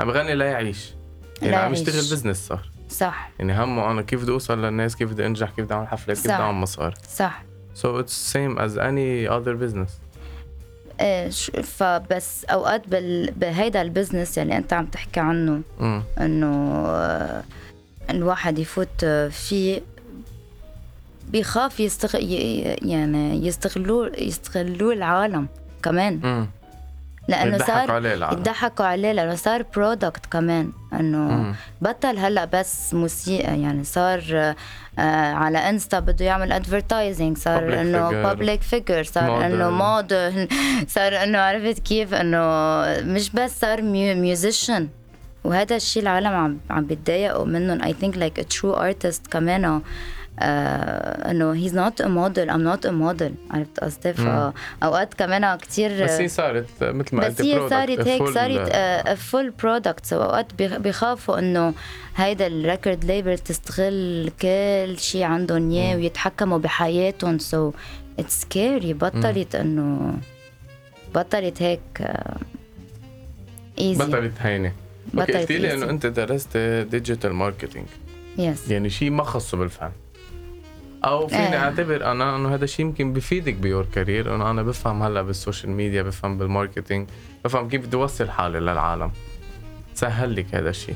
عم 0.00 0.06
بغني 0.06 0.34
ليعيش. 0.34 0.90
يعني 1.42 1.56
عم 1.56 1.72
ليعيش. 1.72 1.88
يشتغل 1.88 2.00
business 2.16 2.46
صار. 2.46 2.70
صح. 2.98 3.30
يعني 3.38 3.62
همه 3.62 3.90
أنا 3.90 4.02
كيف 4.02 4.22
بدي 4.22 4.30
أوصل 4.32 4.64
للناس 4.64 4.96
كيف 4.96 5.12
بدي 5.12 5.26
أنجح 5.26 5.50
كيف 5.50 5.64
بدي 5.64 5.74
أعمل 5.74 5.88
حفلات 5.88 6.16
كيف. 6.16 6.24
بدي 6.26 6.32
أعمل 6.32 6.58
مصاري. 6.58 6.94
صح. 7.16 7.42
So 7.82 7.86
it's 8.00 8.32
same 8.34 8.58
as 8.58 8.72
any 8.78 9.28
other 9.36 9.54
business. 9.64 9.90
إيه 11.00 11.30
فبس 11.62 12.44
أوقات 12.44 12.88
بال... 12.88 13.30
بهيدا 13.32 13.82
ال 13.82 13.88
business 13.88 14.38
اللي 14.38 14.56
أنت 14.56 14.72
عم 14.72 14.86
تحكي 14.86 15.20
عنه 15.20 15.60
إنه 16.20 16.84
آه، 16.86 17.42
الواحد 18.10 18.58
يفوت 18.58 19.04
آه، 19.04 19.28
فيه 19.28 19.80
بيخاف 21.28 21.80
يستغ... 21.80 22.16
ي- 22.16 22.60
يعني 22.82 23.46
يستغلوه 23.46 24.12
يستغلوه 24.18 24.92
العالم 24.92 25.46
كمان. 25.82 26.20
امم 26.24 26.46
لأنه 27.28 27.58
صار 27.58 27.90
عليه 27.90 28.14
العالم. 28.14 28.38
يضحكوا 28.38 28.84
عليه 28.84 29.12
لأنه 29.12 29.34
صار 29.34 29.64
product 29.76 30.26
كمان 30.26 30.72
إنه. 30.92 31.54
بطل 31.80 32.18
هلأ 32.18 32.44
بس 32.44 32.94
موسيقى 32.94 33.60
يعني 33.60 33.84
صار 33.84 34.22
آه، 34.98 35.32
على 35.32 35.58
Insta 35.58 35.98
بده 36.00 36.24
يعمل 36.24 36.52
advertising 36.52 37.38
صار 37.38 37.80
إنه. 37.80 38.10
public 38.10 38.62
figure 38.62 39.02
صار. 39.04 39.46
إنه 39.46 39.70
موديل 39.70 40.48
صار 40.96 41.22
إنه 41.22 41.38
عرفت 41.38 41.78
كيف 41.78 42.14
إنه 42.14 42.38
مش 43.14 43.30
بس 43.30 43.60
صار 43.60 43.82
musician 43.82 44.88
وهذا 45.44 45.76
الشيء 45.76 46.02
العالم 46.02 46.26
عم 46.28 46.58
عم 46.70 46.84
بيتضايقوا 46.86 47.44
منهم 47.44 47.82
I 47.82 47.92
think 47.92 48.16
like 48.16 48.38
a 48.38 48.42
true 48.42 48.74
artist 48.74 49.26
كمان 49.26 49.80
انه 50.40 51.52
he's 51.54 51.74
not 51.74 52.00
a 52.00 52.08
model 52.08 52.50
I'm 52.50 52.60
not 52.62 52.86
a 52.86 52.90
model 52.90 53.34
عرفت 53.50 53.80
قصدي؟ 53.80 54.12
فاوقات 54.12 55.14
كمان 55.14 55.56
كتير 55.56 56.04
بس 56.04 56.10
هي 56.10 56.28
صارت 56.28 56.66
مثل 56.82 57.16
ما 57.16 57.28
بس 57.28 57.38
قلت 57.38 57.40
هي 57.40 57.58
product, 57.60 57.70
صارت 57.70 58.08
هيك 58.08 58.22
صارت 58.28 59.18
full 59.18 59.50
product 59.50 60.12
أوقات 60.12 60.54
بيخ- 60.54 60.76
بيخافوا 60.76 61.38
إنه 61.38 61.74
هيدا 62.16 62.46
ال 62.46 62.54
record 62.54 63.04
label 63.04 63.38
تستغل 63.38 64.30
كل 64.42 64.94
شيء 64.98 65.22
عندهم 65.22 65.70
إياه 65.70 65.96
ويتحكموا 65.96 66.58
بحياتهم. 66.58 67.38
so 67.38 67.72
it's 68.18 68.40
scary 68.40 68.92
بطلت 68.92 69.54
إنه 69.54 70.14
بطلت 71.14 71.62
هيك 71.62 71.80
easy 73.78 74.04
بطلت 74.04 74.32
هينة. 74.40 74.72
بطلت 75.14 75.36
قلتي 75.36 75.58
لي 75.58 75.74
إنه. 75.74 75.90
أنت 75.90 76.06
درست 76.06 76.56
digital 76.90 77.32
marketing 77.32 77.86
yes 78.38 78.70
يعني 78.70 78.90
شيء 78.90 79.10
ما 79.10 79.22
خصه 79.24 79.56
بالفن 79.58 79.90
أو 81.04 81.28
فيني 81.28 81.52
إيه. 81.52 81.64
أعتبر 81.64 82.12
أنا 82.12 82.36
إنه 82.36 82.54
هذا 82.54 82.64
الشيء 82.64 82.86
يمكن 82.86 83.12
بفيدك 83.12 83.54
ب 83.54 83.60
your 83.60 83.86
career 83.94 84.34
إنه 84.34 84.50
أنا 84.50 84.62
بفهم 84.62 85.02
هلأ 85.02 85.22
بال 85.22 85.35
social 85.35 85.72
media 85.72 86.02
بفهم 86.02 86.38
بال 86.38 86.51
marketing 86.51 87.08
بفهم 87.44 87.68
كيف 87.68 87.86
بدي 87.86 87.96
اوصل 87.96 88.30
حالي 88.30 88.60
للعالم. 88.60 89.10
سهل 89.94 90.36
لك 90.36 90.54
هذا 90.54 90.70
الشيء 90.70 90.94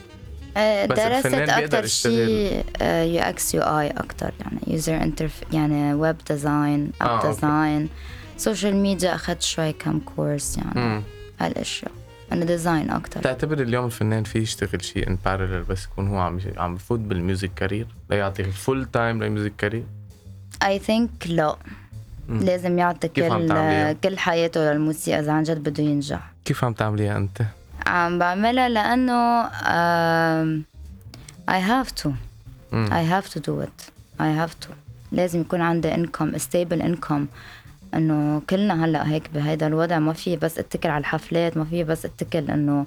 بس 0.57 0.99
درست 0.99 1.26
أكثر 1.26 1.87
شيء 1.87 2.64
UX 2.82 3.54
UI 3.54 3.90
أكثر 3.90 4.30
يعني 4.40 4.59
user 4.66 4.97
interf 4.97 5.40
يعني 5.52 5.95
web 5.94 6.16
design 6.28 6.92
آه، 7.02 7.04
app 7.04 7.11
okay. 7.11 7.28
design 7.28 7.88
social 8.37 8.76
media 8.76 9.14
أخذت 9.14 9.42
شوي 9.42 9.73
كم 9.73 9.99
course 9.99 10.59
يعني 10.59 11.02
هالأشياء. 11.40 11.92
أنا 12.32 12.44
design 12.44 12.90
أكثر 12.90 13.22
تعتبر 13.22 13.60
اليوم 13.62 13.87
الفنان 13.87 14.25
فيه 14.25 14.40
يشتغل 14.40 14.84
شيء 14.84 15.08
in 15.09 15.18
parallel 15.25 15.62
بس 15.62 15.84
يكون 15.84 16.08
هو 16.08 16.18
عم 16.18 16.40
عم 16.56 16.75
بفوت 16.75 16.99
بال 17.00 17.15
music 17.15 17.50
career 17.56 17.87
ليعطي 18.10 18.44
full 18.44 18.85
time 18.85 19.23
لل 19.23 19.31
music 19.31 19.52
career 19.59 19.85
I 20.64 20.78
think 20.78 21.11
لا 21.26 21.56
مم. 22.28 22.40
لازم 22.40 22.78
يعطي 22.78 23.08
كل؟ 23.08 23.96
كل 24.04 24.18
حياته 24.18 24.72
للموسيقى 24.72 25.20
إذا 25.20 25.32
عن 25.32 25.42
جد 25.42 25.58
بده 25.68 25.82
ينجح 25.84 26.30
كيف 26.44 26.64
عم 26.64 26.72
تعمليها 26.72 27.16
أنت؟ 27.16 27.42
عم 27.87 28.18
بعملها 28.18 28.68
لأنه 28.68 29.42
have 31.60 31.88
to 32.02 32.08
مم. 32.72 32.88
I 32.90 33.02
have 33.14 33.28
to 33.30 33.40
do 33.40 33.60
it 33.66 33.90
I 34.20 34.28
have 34.40 34.66
to 34.66 34.72
لازم 35.12 35.40
يكون 35.40 35.60
عندي 35.60 35.94
income 35.94 36.38
stable 36.38 36.82
income 36.82 37.26
إنه 37.94 38.42
كلنا 38.50 38.85
هلأ 38.85 39.09
هيك 39.09 39.30
بهيدا 39.35 39.66
الوضع 39.66 39.99
ما 39.99 40.12
في 40.12 40.37
بس 40.37 40.59
اتكل 40.59 40.88
على 40.88 41.00
الحفلات 41.00 41.56
ما 41.56 41.64
في 41.64 41.85
بس 41.85 42.04
اتكل 42.04 42.50
إنه 42.50 42.87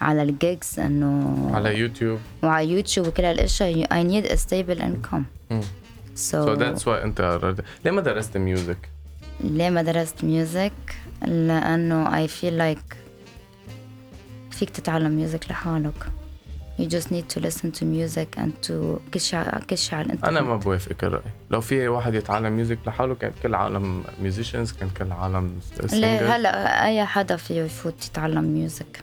على 0.00 0.22
ال 0.22 0.34
gigs 0.34 0.80
إنه 0.80 1.50
على 1.54 1.78
يوتيوب. 1.78 2.18
وعلى 2.42 2.68
يوتيوب 2.70 3.06
وكل 3.06 3.24
هالأشياء. 3.24 3.86
I 3.88 4.06
need 4.06 4.30
a 4.30 4.36
stable 4.36 4.80
income. 4.80 5.22
مم. 5.50 5.60
so, 6.16 6.46
So 6.46 6.56
that's 6.56 6.84
why 6.84 6.88
أنت 7.04 7.50
ليه 7.84 7.90
ما 7.90 8.00
درست 8.00 8.36
music؟ 8.36 8.88
ليه 9.40 9.70
ما 9.70 9.82
درست 9.82 10.24
music 10.24 10.72
لأنه 11.22 12.26
I 12.26 12.30
feel 12.30 12.58
like 12.60 12.96
فيك 14.50 14.70
تتعلم 14.70 15.10
music 15.16 15.50
لحالك. 15.50 16.10
You 16.78 16.86
just 16.86 17.10
need 17.10 17.28
to 17.34 17.40
listen 17.40 17.70
to 17.78 17.84
music 17.84 18.28
and 18.36 18.52
to 18.66 18.98
كل 19.14 19.20
شيء 19.20 19.58
كل 19.70 19.78
شيء 19.78 19.94
على 19.98 20.06
الانترنت 20.06 20.28
أنا 20.28 20.40
ما 20.40 20.56
بوافقك 20.56 21.04
الرأي. 21.04 21.30
لو 21.50 21.60
في 21.60 21.88
واحد 21.88 22.14
يتعلم 22.14 22.52
music 22.52 22.78
لحاله 22.86 23.14
كان 23.14 23.32
كل 23.42 23.54
عالم 23.54 24.04
musicians 24.22 24.72
كان 24.72 24.88
كل 24.98 25.12
عالم 25.12 25.60
ليه. 25.92 26.36
هلا 26.36 26.86
أي 26.86 27.04
حدا 27.04 27.36
فيه 27.36 27.62
يفوت 27.62 28.06
يتعلم 28.06 28.44
music 28.44 29.02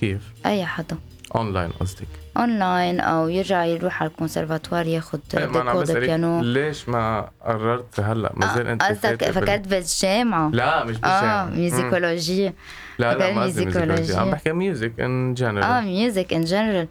كيف؟ 0.00 0.20
أي 0.46 0.64
حدا. 0.66 0.96
اونلاين 1.34 1.70
قصدك. 1.70 2.06
اونلاين 2.36 3.00
أو 3.00 3.28
يرجع 3.28 3.64
يروح 3.64 4.02
على 4.02 4.10
الكونسرفاتوار 4.10 4.84
عم 4.84 5.82
ديكود 5.82 5.92
بيانو 5.92 6.40
ليش 6.40 6.88
ما 6.88 7.30
قررت 7.44 8.00
هلا؟ 8.00 8.32
ما 8.34 8.54
زال 8.54 8.66
أنت 8.66 8.82
قصدك 8.82 9.30
فكرت 9.30 9.68
بالجامعة 9.68 10.50
لا 10.50 10.84
مش 10.84 10.96
آه 10.96 11.00
بالجامعة 11.00 11.44
مم. 11.44 11.56
ميوزيكولوجيا 11.56 12.52
لا 12.98 13.14
لا 13.14 13.32
ما 13.34 13.42
قصدي. 13.42 13.64
ميوزيكولوجيا 13.64 14.16
عم 14.16 14.30
بحكي 14.30 14.52
music 14.52 15.00
in 15.00 15.30
آه 15.30 15.34
general 15.34 15.84
music 15.84 16.32
in 16.32 16.44
general 16.44 16.88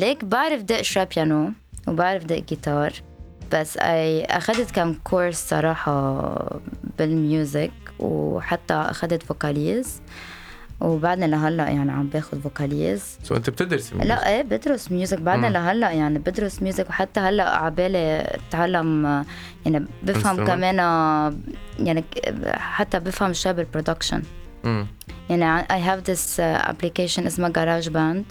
ليك 0.00 0.24
بعرف 0.24 0.62
دق 0.62 0.80
شوي 0.82 1.04
بيانو 1.04 1.50
وبعرف 1.88 2.24
دق 2.24 2.38
جيتار 2.48 2.92
بس 3.52 3.76
إيه 3.76 4.24
أخذت 4.24 4.70
كم 4.70 4.94
course 5.04 5.36
صراحة 5.48 6.60
بال 6.98 7.19
music 7.19 7.70
وحتى 7.98 8.74
أخذت 8.74 9.22
vocalise 9.22 10.02
وبعدنا 10.80 11.24
لهلا 11.24 11.68
يعني 11.68 11.92
عم 11.92 12.06
باخذ 12.06 12.40
vocalise 12.40 13.18
so 13.22 13.36
أنت 13.36 13.50
بتدرسي 13.50 13.94
music 13.94 14.08
لا 14.10 14.28
إيه 14.28 14.42
بدرس 14.42 14.92
music 14.92 15.20
بعدنا. 15.20 15.46
لهلا 15.46 15.90
يعني 15.90 16.18
بدرس 16.18 16.62
music 16.62 16.88
وحتى 16.88 17.20
هلا 17.20 17.56
عبالي 17.56 18.20
اتعلم 18.48 19.06
آه، 19.06 19.24
يعني 19.66 19.86
بفهم؟ 20.02 20.44
كمان 20.44 20.80
آه، 20.80 21.34
يعني 21.78 22.04
حتى 22.54 23.00
بفهم 23.00 23.32
شوي 23.32 23.52
بال 23.52 23.64
production 23.64 24.22
مم. 24.64 24.86
يعني 25.30 25.62
I 25.62 25.78
have 25.88 26.04
this 26.04 26.36
uh, 26.38 26.68
application 26.70 27.26
اسمها 27.26 27.48
GarageBand 27.48 28.24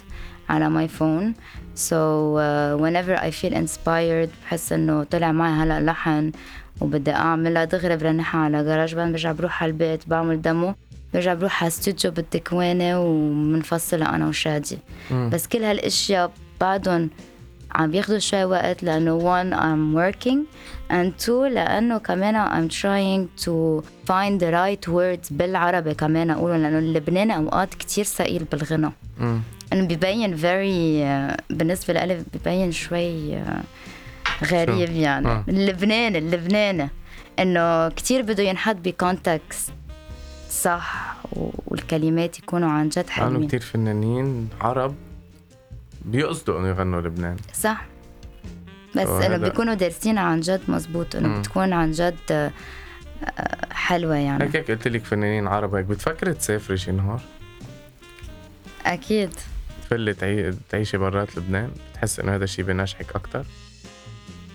على 0.49 0.69
my 0.69 0.87
phone 0.87 1.33
so 1.75 1.89
uh, 2.37 2.81
whenever 2.81 3.17
I 3.21 3.31
feel 3.31 3.53
inspired 3.55 4.29
بحس 4.45 4.73
إنه 4.73 5.03
طلع 5.03 5.31
معي 5.31 5.51
هلا 5.51 5.79
لحن 5.79 6.31
وبدي 6.81 7.11
أعملها 7.11 7.65
دغري 7.65 7.95
برنمها 7.97 8.41
على 8.41 8.63
GarageBand 8.63 9.11
برجع 9.11 9.31
بروح 9.31 9.63
على 9.63 9.71
البيت 9.71 10.09
بعمل 10.09 10.41
demo 10.41 10.75
برجع 11.13 11.33
بروح 11.33 11.63
على 11.63 11.67
استوديو 11.67 12.11
بالدكوانة 12.11 13.01
ومنفصلة 13.01 14.09
أنا 14.15 14.27
وشادي 14.27 14.77
مم. 15.11 15.29
بس 15.29 15.47
كل 15.47 15.63
هالأشياء 15.63 16.31
بعدهم 16.61 17.09
عم 17.75 17.91
بياخدوا 17.91 18.19
شوي 18.19 18.43
وقت 18.43 18.83
لأنه 18.83 19.19
one 19.19 19.53
I'm 19.55 19.97
working 20.01 20.37
and 20.91 21.25
two 21.25 21.29
لأنه 21.29 21.97
كمان 21.97 22.35
I'm 22.35 22.69
trying 22.71 23.43
to 23.45 23.83
find 24.07 24.39
the 24.41 24.51
right 24.51 24.87
words 24.93 25.33
بالعربي 25.33 25.93
كمان 25.93 26.29
أقولهم 26.29 26.61
لأنه 26.61 26.79
اللبناني 26.79 27.35
أوقات 27.35 27.73
كتير 27.73 28.05
ثقيل 28.05 28.43
بالغنى. 28.43 28.91
إنه 29.73 29.87
ببين 29.87 30.37
very 30.37 31.05
آه، 31.07 31.37
بالنسبة 31.49 31.93
لألف 31.93 32.23
ببين 32.33 32.71
شوي 32.71 33.35
آه، 33.35 33.63
غريب؟ 34.45 34.89
يعني 34.89 35.27
آه. 35.27 35.43
اللبناني 35.47 36.17
اللبناني 36.17 36.89
إنه 37.39 37.89
كتير 37.89 38.21
بده 38.21 38.43
ينحط 38.43 38.75
بكونتكست 38.75 39.71
صح 40.49 41.15
والكلمات 41.65 42.39
يكونوا 42.39 42.69
عن 42.69 42.89
جد 42.89 43.09
حلوين 43.09 43.47
كثير 43.47 43.59
فنانين 43.61 44.49
عرب 44.61 44.95
بيقصدوا 46.05 46.59
إنه 46.59 46.67
يغنوا 46.67 47.01
لبنان 47.01 47.35
صح 47.53 47.85
بس 48.95 49.07
انه 49.07 49.37
بيكونوا 49.37 49.73
دارسين 49.73 50.17
عن 50.17 50.39
جد 50.39 50.61
مزبوط 50.67 51.15
إنه. 51.15 51.39
بتكون 51.39 51.73
عن 51.73 51.91
جد 51.91 52.15
آه، 52.31 52.51
آه، 53.37 53.73
حلوة 53.73 54.15
يعني. 54.15 54.43
هيك 54.43 54.55
هيك 54.55 54.71
قلت 54.71 54.87
لك 54.87 55.05
فنانين 55.05 55.47
عرب 55.47 55.75
هيك 55.75 55.85
بتفكري 55.85 56.33
تسافري 56.33 56.77
شي 56.77 56.91
نهار؟ 56.91 57.21
أكيد. 58.85 59.29
تفلي 59.83 60.13
تعي... 60.13 60.53
تعيشي 60.69 60.97
برات 60.97 61.37
لبنان؟ 61.37 61.71
بتحس 61.93 62.19
إنه 62.19 62.35
هذا 62.35 62.43
الشيء 62.43 62.65
بينجحك 62.65 63.15
أكثر 63.15 63.45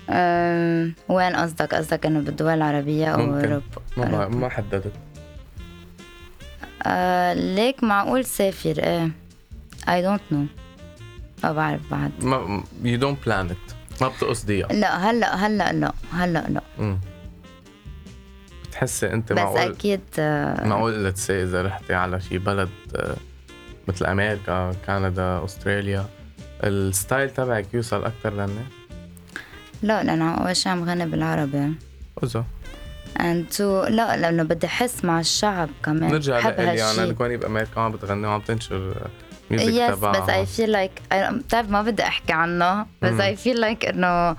أم، 0.09 0.93
وين 1.09 1.35
قصدك؟ 1.35 1.75
قصدك 1.75 2.05
إنه 2.05 2.19
بالدول 2.19 2.53
العربية 2.53 3.05
أو 3.07 3.17
ممكن. 3.17 3.47
أوروبا؟ 3.97 4.17
ما. 4.17 4.27
ما 4.27 4.49
حددت. 4.49 4.91
آه 6.83 7.33
ليك 7.33 7.83
معقول 7.83 8.25
سافر 8.25 8.73
إيه. 8.79 9.09
I 9.87 10.03
don't 10.05 10.33
know. 10.33 10.47
ما 11.43 11.51
بعرف 11.51 11.81
بعد. 11.91 12.11
ما 12.21 12.63
you 12.83 12.97
don't 12.97 13.25
plan 13.25 13.49
it 13.49 13.57
ما 14.01 14.07
بتقصديها 14.07 14.67
لا 14.67 15.09
هلأ 15.11 15.35
هلأ 15.35 15.73
لا 15.73 15.93
هلأ 16.13 16.45
لا. 16.49 16.61
مم. 16.79 16.99
بتحسي 18.69 19.13
انت 19.13 19.33
بس 19.33 19.39
معقول 19.39 19.59
أكيد 19.59 20.01
آه. 20.19 20.67
معقول 20.67 21.05
let's 21.05 21.29
say 21.29 21.43
إذا 21.43 21.61
رحتي 21.61 21.93
على 21.93 22.21
شي 22.21 22.37
بلد 22.37 22.69
آه، 22.95 23.15
مثل 23.87 24.05
أمريكا 24.05 24.71
كندا 24.87 25.45
أستراليا 25.45 26.05
ال 26.63 26.74
style 26.74 27.29
تبعك 27.29 27.73
يوصل 27.73 28.05
أكثر 28.05 28.33
لهنا 28.33 28.63
لا 29.83 30.03
لأنه 30.03 30.33
أول 30.35 30.55
شيء 30.55 30.71
عم 30.71 30.89
غني 30.89 31.05
بالعربي. 31.05 31.73
اذا 32.23 32.45
and 33.17 33.55
two 33.57 33.61
لا 33.89 34.17
لأنه 34.17 34.43
بدي 34.43 34.67
أحس 34.67 35.05
مع 35.05 35.19
الشعب 35.19 35.69
كمان 35.83 36.11
نرجع 36.11 36.39
بحب 36.39 36.53
لإلي 36.57 36.83
أنا 36.91 37.03
هالشي. 37.03 37.13
كوني 37.13 37.37
بامريكا 37.37 37.81
عم 37.81 37.91
بتغني 37.91 38.27
وعم 38.27 38.41
تنشر 38.41 39.07
بس 39.51 39.61
تبعها 39.95 40.45
I 40.45 40.47
feel 40.57 40.69
like 40.73 41.13
I- 41.13 41.33
بتعرف 41.33 41.69
ما 41.69 41.81
بدي 41.81 42.03
أحكي 42.03 42.33
عنه 42.33 42.85
بس. 43.01 43.13
I 43.35 43.37
feel 43.47 43.57
like 43.59 43.87
إنه 43.89 44.33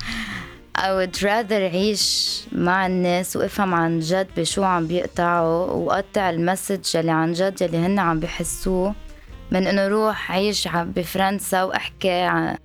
I 0.78 0.80
would 0.80 1.16
rather 1.22 1.52
عيش 1.52 2.40
مع 2.52 2.86
الناس 2.86 3.36
وأفهم 3.36 3.74
عن 3.74 4.00
جد 4.00 4.26
بشو 4.36 4.62
عم 4.62 4.86
بيقطعوا 4.86 5.64
وقطع 5.70 6.30
المسج 6.30 6.96
اللي 6.96 7.12
عن 7.12 7.32
جد 7.32 7.62
اللي 7.62 7.78
هن 7.78 7.98
عم 7.98 8.20
بيحسوه 8.20 8.94
من 9.50 9.66
إنه 9.66 9.88
روح 9.88 10.32
عيش 10.32 10.68
بفرنسا 10.74 11.62
وأحكي 11.62 12.10
عن 12.10 12.56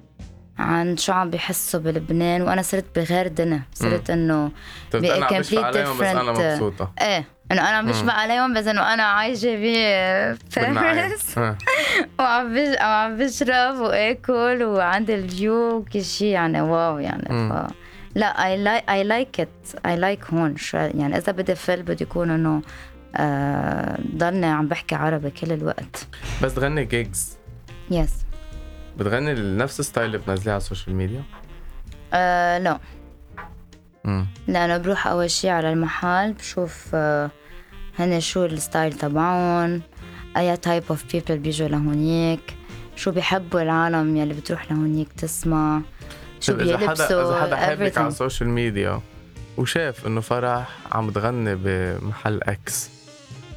عن 0.60 0.98
شو 0.98 1.14
عم 1.14 1.30
بيحسوا 1.30 1.80
بلبنان 1.80 2.42
وأنا 2.42 2.62
صرت 2.62 2.86
بغير 2.96 3.28
دنيا 3.28 3.62
صرت 3.74 4.10
إنه 4.10 4.52
بشفق 4.94 5.30
complete 5.30 5.64
عليهم 5.64 5.98
بس 5.98 6.02
أنا 6.02 6.32
مبسوطة. 6.32 6.92
إيه 7.02 7.26
إنه 7.52 7.62
أنا 7.62 7.78
عم 7.78 7.86
بشبع 7.86 8.14
عليهم 8.14 8.54
بس 8.54 8.68
إنه 8.68 8.94
أنا 8.94 9.04
عايشة. 9.04 9.56
بباريس 10.58 11.38
آه. 11.38 11.58
وعم. 12.20 12.58
وعم 12.82 13.18
بشرب 13.18 13.80
واكل 13.80 14.64
وعندي 14.64 15.16
الفيو 15.16 15.76
وكل 15.76 16.04
شيء 16.04 16.28
يعني 16.28 16.62
واو 16.62 17.00
يعني. 17.00 17.50
ف... 17.50 17.74
لا 18.16 18.46
اي 18.46 18.58
لايك 18.58 18.90
اي 18.90 19.04
لايك 19.04 19.40
ات 19.40 19.50
اي 19.86 19.96
لايك 19.96 20.26
هون 20.26 20.58
شو 20.58 20.78
يعني 20.78 21.18
إذا 21.18 21.32
بدي 21.32 21.56
فل 21.56 21.84
بده 21.84 21.98
يكون 22.02 22.30
إنه 22.30 22.62
آه 23.16 24.00
ضلني 24.16 24.46
عم 24.46 24.68
بحكي 24.68 24.96
عربي 24.96 25.30
كل 25.30 25.52
الوقت. 25.52 26.08
بس 26.44 26.56
تغني 26.56 26.86
gigs 26.86 27.38
yes 27.92 28.23
بتغني 28.98 29.34
نفس 29.58 29.80
ال 29.80 29.84
style 29.84 30.06
اللي 30.08 30.18
بتنزليه 30.18 30.52
على 30.52 30.62
ال 30.62 30.66
social 30.66 30.96
media؟ 30.96 31.24
آه 32.14 32.58
لا 32.58 32.80
امم 34.06 34.28
لأنه 34.48 34.78
بروح 34.78 35.08
أول 35.08 35.30
شي 35.32 35.50
على 35.50 35.74
المحل 35.74 36.34
بشوف 36.34 36.88
آه، 36.94 37.32
هن 38.00 38.20
شو 38.20 38.46
ال 38.46 38.54
style 38.54 38.94
تبعهم 38.94 39.82
أي 40.38 40.58
type 40.58 40.84
of 40.90 41.04
people 41.14 41.38
بيجوا 41.38 41.68
لهونيك 41.68 42.56
شو 42.96 43.12
بيحبوا 43.12 43.62
العالم 43.62 44.18
يلي 44.18 44.34
بتروح 44.34 44.72
لهونيك 44.72 45.14
تسمع 45.14 45.82
شو 46.40 46.54
طيب 46.54 46.62
إذا 46.62 46.78
حدا 46.78 46.86
بيلبسوا 46.88 47.22
إذا 47.38 47.42
حدا 47.42 47.56
حابك 47.56 47.98
على. 47.98 48.08
ال 48.08 48.14
social 48.14 48.50
media 48.50 49.02
وشاف 49.58 50.08
إنه 50.08 50.22
فرح 50.22 50.70
عم 50.92 51.10
تغني 51.12 51.56
بمحل 51.56 52.40
X 52.44 52.90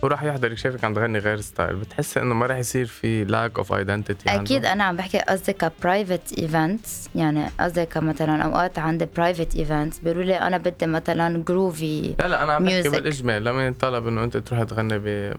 وراح 0.02 0.22
يحضرك 0.22 0.58
شافك 0.58 0.84
عم 0.84 0.94
تغني 0.94 1.18
غير 1.18 1.40
style 1.40 1.76
بتحس 1.76 2.18
إنه 2.18 2.34
ما 2.34 2.46
راح 2.46 2.56
يصير 2.58 2.86
في 2.86 3.24
lack 3.24 3.58
of 3.58 3.72
identity 3.72 4.34
أكيد 4.34 4.64
أنا 4.64 4.84
عم 4.84 4.96
بحكي 4.96 5.18
قصدي 5.18 5.52
ك 5.52 5.63
private 5.63 6.38
events 6.38 7.08
يعني 7.14 7.46
قصدي 7.60 7.86
كمثلا 7.86 8.42
أوقات 8.42 8.78
عندي 8.78 9.08
private 9.16 9.56
events 9.56 9.98
بيقولوا 9.98 10.24
لي 10.24 10.36
أنا 10.40 10.58
بدي 10.58 10.86
مثلا 10.86 11.44
groovy 11.48 12.14
لا 12.18 12.28
لا 12.28 12.44
أنا 12.44 12.52
عم 12.52 12.64
بحكي. 12.64 12.88
بالاجمال 12.88 13.44
لما 13.44 13.66
ينطلب 13.66 14.06
إنه 14.06 14.24
أنت 14.24 14.36
تروح 14.36 14.62
تغني 14.62 14.98
ب 14.98 15.34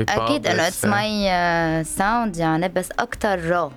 أكيد 0.00 0.46
إنه 0.46 0.66
it's 0.66 0.84
my 0.84 1.84
sound 1.84 2.36
يعني 2.36 2.68
بس 2.68 2.90
أكثر 2.90 3.40
raw 3.50 3.72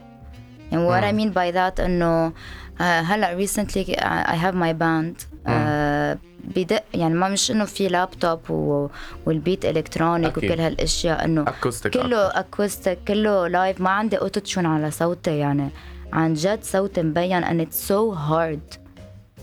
يعني 0.72 0.90
what 0.90 1.04
I 1.04 1.20
mean 1.20 1.34
by 1.36 1.56
that 1.56 1.84
إنه 1.84 2.34
آه، 2.82 3.02
هلأ 3.02 3.46
recently 3.48 3.96
I 4.00 4.36
have 4.36 4.56
my 4.56 4.74
band. 4.74 5.29
آه، 5.48 6.18
بدق 6.56 6.84
يعني 6.94 7.14
ما 7.14 7.30
مش 7.30 7.52
إنه 7.52 7.66
في 7.66 7.88
لابتوب 7.88 8.40
و- 8.50 8.88
وال 9.26 9.39
beat 9.39 9.66
electronic 9.66 10.38
أكيد. 10.38 10.52
وكل 10.52 10.62
هالأشياء 10.62 11.26
إنه 11.26 11.46
كله 11.94 12.28
acoustic 12.40 13.00
كله 13.08 13.48
live 13.48 13.82
ما 13.82 13.90
عندي 13.90 14.18
auto-tune 14.18 14.66
على 14.66 14.92
صوتي 14.92 15.38
يعني 15.38 15.70
عن 16.14 16.34
جد 16.34 16.64
صوتي 16.64 17.04
مبين 17.04 17.44
and 17.46 17.68
it's 17.68 17.76
so 17.92 18.12
hard. 18.16 18.80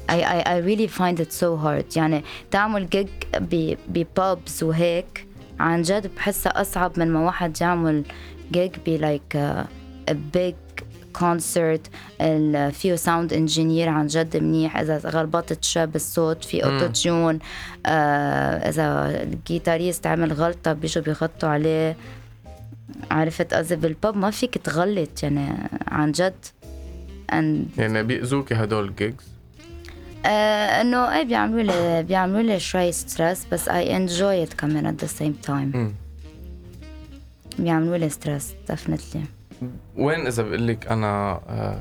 I, 0.09 0.19
I, 0.37 0.39
I 0.55 0.57
really 0.69 0.89
find 0.99 1.21
it 1.21 1.33
so 1.33 1.57
hard. 1.65 1.97
يعني 1.97 2.25
تعمل 2.51 2.89
gig 2.89 3.09
ب 3.89 4.04
pubs 4.04 4.63
وهيك 4.63 5.27
عن 5.61 5.83
جد 5.83 6.11
بحسها 6.17 6.61
أصعب 6.61 6.99
من 6.99 7.13
ما 7.13 7.21
واحد 7.21 7.61
يعمل 7.61 8.05
جيج 8.53 8.71
ب 8.87 8.99
like 9.01 9.37
a, 9.39 9.67
a 10.13 10.15
big 10.37 10.55
ال- 12.21 12.73
فيه 12.73 12.95
sound 12.95 13.33
engineer 13.33 13.89
عن 13.89 14.07
جد 14.07 14.37
منيح. 14.37 14.77
إذا 14.77 14.99
غلبطت 14.99 15.65
شوي 15.65 15.87
بالصوت 15.87 16.45
في 16.45 16.65
auto-tune 16.65 17.39
آه 17.87 18.69
إذا 18.69 19.11
ال 19.23 19.31
guitarist 19.31 20.07
عمل 20.07 20.33
غلطة 20.33 20.73
بيجوا 20.73 21.05
بيغطوا 21.05 21.49
عليه. 21.49 21.97
عرفت 23.11 23.55
قصدي؟ 23.55 23.77
بال 23.77 23.93
pub 23.93 24.17
ما 24.17 24.31
فيك 24.31 24.59
تغلط 24.59 25.23
يعني 25.23 25.49
عن 25.89 26.13
جد. 26.13 26.35
And 27.33 27.79
يعني 27.79 28.03
بيأذوكي 28.03 28.55
هدول 28.55 28.85
ال 28.89 28.96
gigs 28.96 29.25
آه 30.27 30.81
إنه 30.81 31.17
إيه 31.17 31.23
بيعملوا 31.25 31.63
لي 31.63 32.03
بيعملوا 32.03 32.43
لي 32.43 32.61
شوي 32.61 32.93
stress 32.93 33.47
بس 33.53 33.69
I 33.69 33.73
enjoy 33.73 34.49
it 34.51 34.55
كمان 34.57 34.97
the 35.03 35.09
same 35.23 35.47
time. 35.49 35.51
مم. 35.77 35.93
بيعملوا 37.59 37.97
لي 37.97 38.09
stress 38.09 38.55
definitely. 38.73 39.36
وين 39.97 40.27
إذا 40.27 40.43
بقول 40.43 40.69
لك 40.69 40.87
أنا 40.87 41.41
آه، 41.49 41.79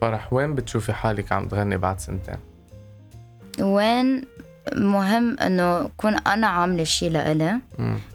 فرح 0.00 0.32
وين 0.32 0.54
بتشوفي 0.54 0.92
حالك 0.92 1.32
عم 1.32 1.48
تغني 1.48 1.76
بعد 1.76 2.00
سنتين؟ 2.00 2.36
وين 3.60 4.24
مهم 4.76 5.38
إنه 5.38 5.90
كون 5.96 6.14
أنا 6.14 6.46
عاملة 6.46 6.84
شيء 6.84 7.10
لإلي. 7.10 7.60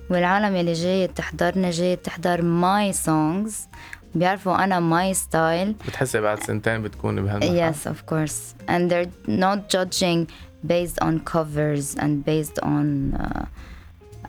والعالم 0.10 0.56
يلي 0.56 0.74
جاية 0.74 1.06
تحضرني 1.06 1.70
جاية 1.70 1.96
تحضر 1.96 2.42
my 2.42 2.94
songs 2.94 3.68
بيعرفوا 4.16 4.64
أنا 4.64 4.80
my 4.80 5.14
style 5.14 5.76
بتحسي 5.88 6.22
بعد 6.22 6.44
سنتين 6.44 6.82
بتكوني 6.82 7.22
بهالمحل؟ 7.22 7.74
Yes, 7.74 7.88
of 7.88 8.06
course. 8.14 8.56
And 8.70 8.92
they're 8.92 9.12
not 9.28 9.70
judging 9.70 10.28
based 10.68 11.00
on 11.02 11.20
covers 11.34 11.96
and 11.96 12.26
based 12.26 12.60
on 12.64 13.14
uh, 13.20 13.46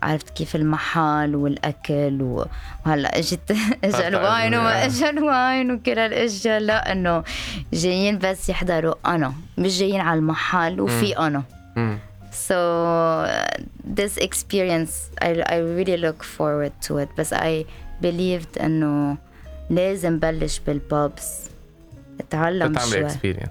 عرفت 0.03 0.31
كيف 0.31 0.57
المحل 0.57 1.35
والأكل 1.37 2.23
و- 2.23 2.47
وهلا 2.87 3.19
اجت 3.19 3.51
اجى. 3.85 4.09
ال 4.09 4.18
wine 4.18 4.55
وما 4.55 4.85
اجى 4.85 5.11
ال 5.11 5.23
wine 5.23 5.71
وكل 5.71 5.99
هالاشياء 5.99 6.61
لا 6.61 6.93
إنه 6.93 7.25
جايين 7.73 8.19
بس 8.19 8.49
يحضروا 8.49 8.95
أنا. 9.07 9.33
مش 9.59 9.79
جايين 9.79 10.01
على 10.01 10.19
المحل 10.19 10.81
وفي 10.81 11.19
أنا. 11.19 11.43
So 12.49 12.59
this 13.99 14.17
experience 14.29 14.93
I, 15.21 15.31
I 15.55 15.57
really 15.79 15.97
look 16.07 16.21
forward 16.39 16.73
to 16.89 16.93
it. 17.03 17.09
بس 17.19 17.35
I 17.35 17.65
believed 18.03 18.63
إنه 18.63 19.17
لازم 19.71 20.19
بلش 20.19 20.59
بال 20.67 20.88
pubs. 20.88 21.41
أتعلم 22.21 22.79
شوي. 22.79 23.07
experience 23.07 23.49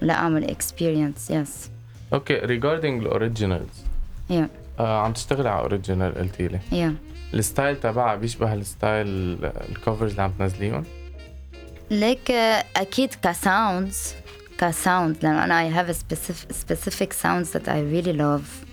لا 0.00 0.14
أعمل 0.14 0.56
experience 0.56 1.32
yes. 1.32 1.48
أوكي 2.12 2.34
ريجاردينج 2.34 3.02
الاوريجينالز 3.02 3.82
yeah. 4.30 4.34
آه 4.78 5.02
عم 5.04 5.12
تشتغلي 5.12 5.48
على 5.48 5.60
اوريجينال 5.60 6.14
قلتي 6.14 6.48
لي. 6.48 6.60
يا 6.72 6.94
الستايل 7.34 7.80
تبعها 7.80 8.16
بيشبه 8.16 8.54
الستايل 8.54 9.38
الكفرز 9.44 10.10
اللي 10.10 10.22
عم 10.22 10.32
تنزليهم؟ 10.38 10.84
ليك 11.90 12.30
آه، 12.30 12.64
أكيد 12.76 13.14
كساوندز 13.22 14.14
كساوند 14.58 15.16
لأنه 15.22 15.44
أنا 15.44 15.92
a 15.92 15.94
specific, 15.94 16.52
specific 16.52 17.12
sounds 17.12 17.52
that 17.52 17.68
I 17.68 17.80
really 17.94 18.16
love. 18.18 18.66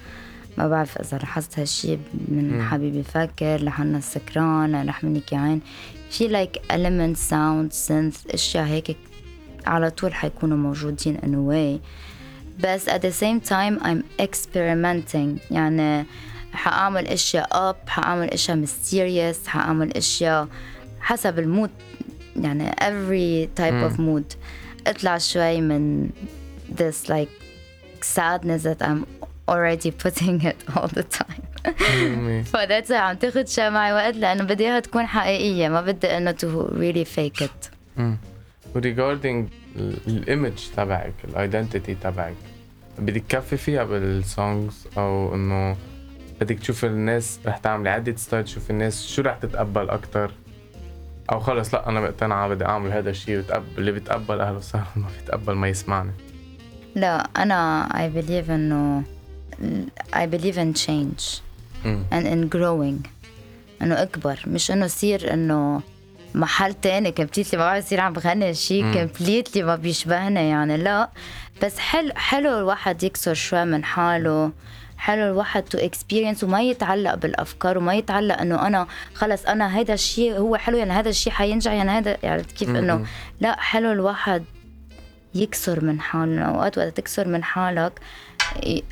ما 0.57 0.67
بعرف 0.67 0.97
إذا 0.97 1.17
لاحظت 1.17 1.59
هالشي 1.59 1.97
من. 2.27 2.67
حبيبي 2.71 3.03
فاكر 3.03 3.63
لحنا 3.63 3.97
السكران 3.97 4.81
لحمنك 4.83 5.33
يا 5.33 5.37
عين 5.37 5.61
في 6.09 6.27
لايك 6.27 6.57
element 6.57 7.17
sound 7.29 7.87
synth 7.87 8.33
أشياء 8.33 8.65
هيك 8.65 8.97
على 9.65 9.89
طول 9.89 10.13
حيكونوا 10.13 10.57
موجودين 10.57 11.17
in 11.17 11.21
a 11.21 11.51
way 11.53 11.85
بس 12.59 12.89
at 12.89 13.01
the 13.01 13.11
same 13.11 13.39
time 13.49 13.79
I'm 13.83 14.03
experimenting. 14.21 15.51
يعني 15.51 16.05
حأعمل 16.53 17.07
أشياء 17.07 17.71
up 17.71 17.89
حأعمل 17.89 18.29
أشياء 18.29 18.65
mysterious 18.65 19.47
حأعمل 19.47 19.97
أشياء 19.97 20.47
حسب 21.01 21.39
المود. 21.39 21.69
يعني 22.35 22.71
every 22.71 23.49
type 23.61 23.91
of 23.91 23.97
mood. 23.99 24.35
اطلع 24.87 25.17
شوي 25.17 25.61
من 25.61 26.09
this 26.75 27.09
like 27.09 27.29
sadness 28.01 28.63
that 28.63 28.81
I'm 28.81 29.05
already 29.47 29.91
putting 29.91 30.41
it 30.51 30.57
all 30.75 30.87
the 30.87 31.03
time. 31.03 31.43
مم. 31.91 32.43
فذاتس 32.53 32.91
عم 32.91 33.15
تاخد 33.15 33.47
شوي 33.47 33.69
معي 33.69 33.93
وقت 33.93 34.15
لأنه 34.15 34.43
بدي 34.43 34.63
اياها 34.67 34.79
تكون 34.79 35.05
حقيقية. 35.05 35.69
ما 35.69 35.81
بدي 35.81 36.17
إنه 36.17 36.31
to 36.31 36.45
really 36.71 37.05
fake 37.17 37.45
it. 37.45 37.69
و 38.75 38.83
regarding 38.83 39.47
ال 39.75 39.91
image 39.91 40.67
تبعك 40.77 41.13
ال 41.23 41.31
identity 41.31 41.95
تبعك. 41.95 42.35
بدك 42.99 43.23
تكفي 43.29 43.57
فيها 43.57 43.83
بال 43.83 44.13
songs 44.13 44.87
أو 44.97 45.35
إنه 45.35 45.77
بدك 46.41 46.59
تشوف 46.59 46.85
الناس 46.85 47.39
رح 47.45 47.57
تعملي 47.57 47.89
عدة 47.89 48.15
style 48.15 48.43
تشوف 48.43 48.71
الناس 48.71 49.07
شو 49.07 49.21
رح 49.21 49.37
تتقبل 49.37 49.89
أكتر. 49.89 50.31
أو 51.31 51.39
خلص 51.39 51.73
لا 51.73 51.89
أنا 51.89 52.01
مقتنعة 52.01 52.47
بدي 52.47 52.65
أعمل 52.65 52.91
هذا 52.91 53.09
الشيء 53.09 53.39
وتقبل 53.39 53.65
اللي 53.77 53.91
بيتقبل 53.91 54.41
أهلا 54.41 54.57
وسهلا 54.57 54.85
ما 54.95 55.07
بيتقبل 55.19 55.53
ما 55.53 55.67
يسمعني. 55.67 56.11
لا 56.95 57.29
أنا 57.37 57.89
I 57.93 58.17
believe 58.17 58.49
إنه 58.49 59.03
I 60.13 60.25
believe 60.25 60.57
in 60.57 60.73
change 60.73 61.41
and 62.11 62.25
in 62.27 62.49
growing. 62.57 63.07
إنه 63.81 64.01
أكبر 64.01 64.39
مش 64.47 64.71
إنه 64.71 64.87
صير 64.87 65.33
إنه 65.33 65.81
محل 66.35 66.73
تاني 66.73 67.11
completely 67.11 67.59
ما 67.59 67.65
بعرف 67.65 67.85
يصير 67.85 67.99
عم 67.99 68.13
بغني 68.13 68.53
شيء 68.53 68.93
completely 68.93 69.63
ما 69.63 69.75
بيشبهنا 69.75 70.41
يعني 70.41 70.77
لا. 70.77 71.09
بس 71.63 71.79
حلو 71.79 72.11
حلو 72.15 72.57
الواحد 72.59 73.03
يكسر 73.03 73.33
شوي 73.33 73.65
من 73.65 73.83
حاله 73.83 74.51
حلو 74.97 75.31
الواحد 75.31 75.63
to 75.63 75.77
experience 75.77 76.43
وما 76.43 76.61
يتعلق 76.61 77.15
بالأفكار 77.15 77.77
وما 77.77 77.95
يتعلق 77.95 78.41
إنه 78.41 78.67
أنا 78.67 78.87
خلص 79.13 79.45
أنا 79.45 79.77
هيدا 79.77 79.93
الشيء 79.93 80.37
هو 80.37 80.55
حلو 80.55 80.77
يعني 80.77 80.91
هذا 80.91 81.09
الشيء 81.09 81.33
حينجح 81.33 81.71
يعني 81.71 81.89
هذا 81.91 82.17
يعني 82.23 82.43
كيف 82.43 82.69
إنه 82.69 83.05
لا 83.39 83.59
حلو 83.59 83.91
الواحد 83.91 84.43
يكسر 85.35 85.85
من 85.85 86.01
حاله. 86.01 86.41
أوقات 86.41 86.77
وقت 86.77 86.97
تكسر 86.97 87.27
من 87.27 87.43
حالك 87.43 87.99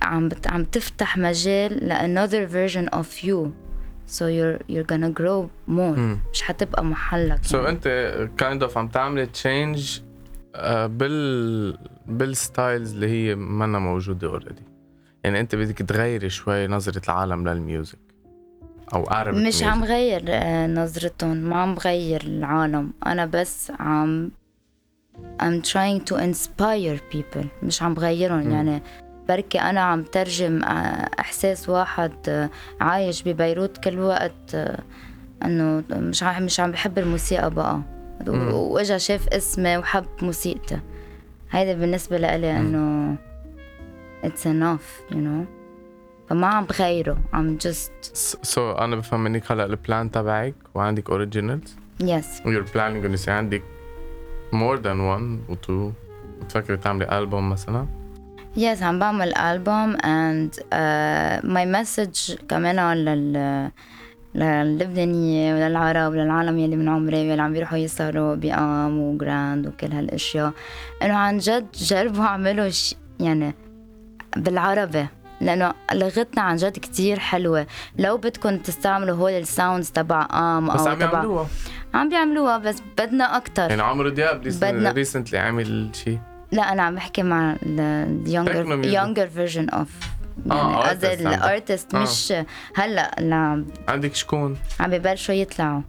عم 0.01 0.29
عم 0.45 0.63
تفتح 0.63 1.17
مجال 1.17 1.87
ل 1.87 1.91
another 1.91 2.47
version 2.47 2.99
of 2.99 3.25
you. 3.27 3.51
So 4.07 4.21
you're 4.21 4.59
you're 4.73 4.87
gonna 4.93 5.11
grow 5.19 5.47
more. 5.69 5.99
مش 6.33 6.41
حتبقى 6.41 6.83
محلك. 6.85 7.43
so 7.43 7.57
يعني. 7.57 7.69
انت 7.69 7.87
kind 8.37 8.63
of 8.63 8.77
عم 8.77 8.87
تعملي 8.87 9.25
change 9.25 9.99
بال 10.85 11.77
بال 12.07 12.29
styles 12.29 12.93
اللي 12.93 13.07
هي 13.07 13.35
منا 13.35 13.79
موجودة 13.79 14.27
already 14.27 14.63
يعني 15.23 15.39
انت 15.39 15.55
بدك 15.55 15.77
تغيري 15.77 16.29
شوي 16.29 16.67
نظرة 16.67 17.01
العالم 17.05 17.49
لل 17.49 17.63
music 17.63 17.99
أو 18.93 19.03
اعرف 19.11 19.35
مش 19.35 19.63
عم 19.63 19.83
غير 19.83 20.23
آه، 20.27 20.67
نظرتهم 20.67 21.37
ما 21.37 21.55
عم 21.55 21.75
غير 21.75 22.21
العالم. 22.21 22.93
أنا 23.05 23.25
بس 23.25 23.71
عم 23.79 24.31
I'm 25.41 25.61
trying 25.61 26.01
to 26.11 26.15
inspire 26.15 26.99
people. 27.15 27.45
مش 27.63 27.81
عم 27.83 27.93
غيرهم 27.93 28.51
يعني 28.51 28.81
بركي 29.29 29.59
أنا 29.61 29.81
عم 29.81 30.03
ترجم 30.03 30.63
آه، 30.63 31.09
إحساس 31.19 31.69
واحد 31.69 32.13
آه، 32.29 32.49
عايش 32.81 33.23
ببيروت 33.23 33.77
كل 33.77 33.99
وقت 33.99 34.55
آه، 34.55 34.79
إنه 35.45 35.83
مش 35.91 36.23
عم 36.23 36.43
مش 36.43 36.59
عم 36.59 36.71
بحب 36.71 36.97
الموسيقى 36.97 37.49
بقى. 37.51 37.81
و- 38.27 38.73
وإجا 38.73 38.97
شاف 38.97 39.27
اسمي 39.27 39.77
وحب 39.77 40.05
موسيقتي. 40.21 40.79
هيدا 41.51 41.73
بالنسبة 41.79 42.17
لإلي 42.17 42.57
إنه 42.57 43.15
it's 44.23 44.43
enough 44.45 45.11
you 45.13 45.15
know. 45.17 45.45
فما 46.29 46.47
عم 46.47 46.65
بغيره 46.65 47.17
عم 47.33 47.57
just 47.63 47.91
so 48.43 48.71
أنا 48.71 48.95
بفهم 48.95 49.23
منك 49.23 49.51
هلأ 49.51 49.65
ال 49.65 49.74
plan 49.74 50.11
تبعك 50.11 50.55
وعندك 50.75 51.09
originals 51.09 51.75
yes. 52.03 52.45
و 52.45 52.48
you're 52.48 52.65
planning 52.75 53.05
انه 53.05 53.13
يصير 53.13 53.33
عندك 53.33 53.63
more 54.53 54.79
than 54.79 54.99
1 54.99 55.39
و 55.49 55.53
2 55.53 55.93
بتفكري 56.41 56.77
تعملي 56.77 57.17
البوم 57.19 57.49
مثلا؟ 57.49 57.87
Yes 58.55 58.81
عم 58.81 58.99
بعمل 58.99 59.37
ألبوم 59.37 59.97
and 59.97 60.51
uh, 60.59 61.45
my 61.47 61.65
message 61.77 62.45
كمان 62.49 62.93
لل 62.93 63.71
للبنانية 64.35 65.53
وللعرب 65.53 66.11
وللعالم 66.11 66.57
يلي 66.59 66.75
من 66.75 66.89
عمري 66.89 67.29
واللي 67.29 67.41
عم 67.41 67.53
بيروحوا 67.53 67.77
يسهروا 67.77 68.35
ب 68.35 68.51
AHM 68.51 68.99
و 68.99 69.10
Grand 69.10 69.67
وكل 69.67 69.91
هالأشياء. 69.91 70.51
إنه 71.03 71.13
عن 71.13 71.37
جد 71.37 71.67
جربوا 71.73 72.23
أعملوا 72.23 72.69
ش... 72.69 72.95
يعني 73.19 73.55
بالعربي 74.37 75.07
لأنه 75.41 75.73
لغتنا 75.93 76.41
عن 76.41 76.55
جد 76.55 76.71
كتير 76.77 77.19
حلوة. 77.19 77.67
لو 77.97 78.17
بدكم 78.17 78.57
تستعملوا 78.57 79.15
هول 79.15 79.31
الساوندز 79.31 79.89
تبع 79.91 80.21
قام 80.21 80.73
بس 80.73 80.79
أو 80.79 80.87
عم 80.87 80.99
تبع 80.99 81.45
عم 81.93 82.09
بيعملوها 82.09 82.57
بس 82.57 82.81
بدنا 82.97 83.37
أكتر. 83.37 83.69
يعني 83.69 83.81
عمرو 83.81 84.09
دياب 84.09 84.41
بدنا- 84.41 84.91
ريسنتلي 84.91 85.37
عمل 85.37 85.89
شيء 85.93 86.19
لا 86.51 86.71
أنا 86.71 86.83
عم 86.83 86.95
بحكي 86.95 87.23
مع 87.23 87.55
ال 87.63 88.23
younger 88.27 88.49
Techno 88.51 88.85
music. 88.85 88.93
younger 88.97 89.29
version 89.37 89.75
of 89.79 89.87
آه، 90.51 90.71
يعني 90.71 90.75
قصدي 90.89 91.07
عندك. 91.07 91.21
الارتست 91.27 91.95
آه. 91.95 91.99
مش 91.99 92.33
هلا 92.75 93.11
عم 93.35 93.65
عندك 93.87 94.15
شكون 94.15 94.57
عم 94.79 94.91
ببلشوا 94.91 95.35
يطلعوا 95.35 95.81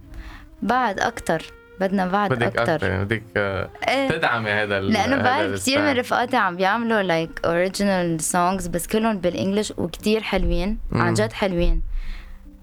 بعد 0.61 0.99
أكتر 0.99 1.41
بدنا 1.79 2.07
بعد 2.07 2.29
بدك 2.33 2.57
أكثر 2.57 3.03
بدك 3.03 3.23
آه، 3.37 3.69
إيه 3.87 4.09
تدعمي 4.09 4.49
هذا 4.51 4.79
لأنه 4.79 5.15
بعرف 5.23 5.53
كثير 5.61 5.81
من. 5.81 5.97
رفقاتي 5.97 6.37
عم 6.37 6.55
بيعملوا 6.55 7.01
لايك 7.01 7.39
اوريجينال 7.45 8.21
سونجز 8.21 8.67
بس 8.67 8.87
كلهم 8.87 9.17
بالإنجلش 9.17 9.73
وكتير 9.77 10.21
حلوين 10.23 10.77
عن 10.91 11.13
جد 11.13 11.31
حلوين 11.33 11.81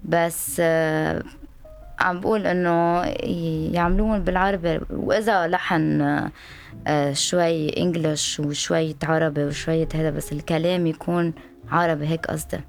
بس 0.05 0.57
آه، 0.59 1.23
عم 1.99 2.19
بقول 2.19 2.47
إنه 2.47 3.03
ي- 3.05 3.71
يعملوهم 3.73 4.19
بالعربي 4.23 4.79
وإذا 4.89 5.47
لحن 5.47 6.01
آه، 6.87 7.13
شوي 7.13 7.77
English 7.77 8.39
وشوية 8.39 8.95
عربي 9.03 9.43
وشوية 9.43 9.87
هذا 9.95 10.09
بس 10.09 10.31
الكلام 10.31 10.87
يكون 10.87 11.33
عربي 11.71 12.07
هيك 12.07 12.25
قصدي. 12.25 12.59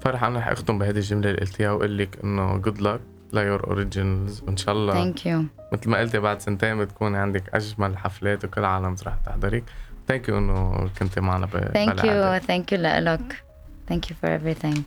فرح 0.00 0.24
أنا 0.24 0.38
رح 0.38 0.48
أختم 0.48 0.78
بهذه 0.78 0.96
الجملة 0.96 1.30
اللي 1.30 1.40
قلتيها 1.40 1.72
وأقول 1.72 1.98
لك 1.98 2.18
إنه 2.24 2.56
good 2.56 2.80
luck 2.80 3.00
ل 3.32 3.66
your 3.66 3.89
originals 3.89 4.42
وإن 4.42 4.56
شاء 4.56 4.74
الله 4.74 4.92
thank 4.94 5.26
you 5.26 5.44
مثل 5.72 5.90
ما 5.90 5.98
قلتي 5.98 6.18
بعد 6.18 6.40
سنتين 6.40 6.78
بتكون 6.78 7.14
عندك 7.16 7.54
أجمل 7.54 7.98
حفلات 7.98 8.44
وكل 8.44 8.60
العالم 8.60 8.96
رح 9.06 9.14
تحضرك. 9.26 9.64
thank 10.08 10.28
you 10.28 10.38
إنه 10.38 10.90
كنتي 10.98 11.20
معنا 11.20 11.46
ب 11.46 11.50
thank. 11.50 12.04
you 12.04 12.38
ثانك 12.38 12.72
يو 12.72 12.78
لك 12.80 13.42
ثانك 13.88 14.10
يو 14.10 14.16
فور 14.22 14.38
everything. 14.38 14.78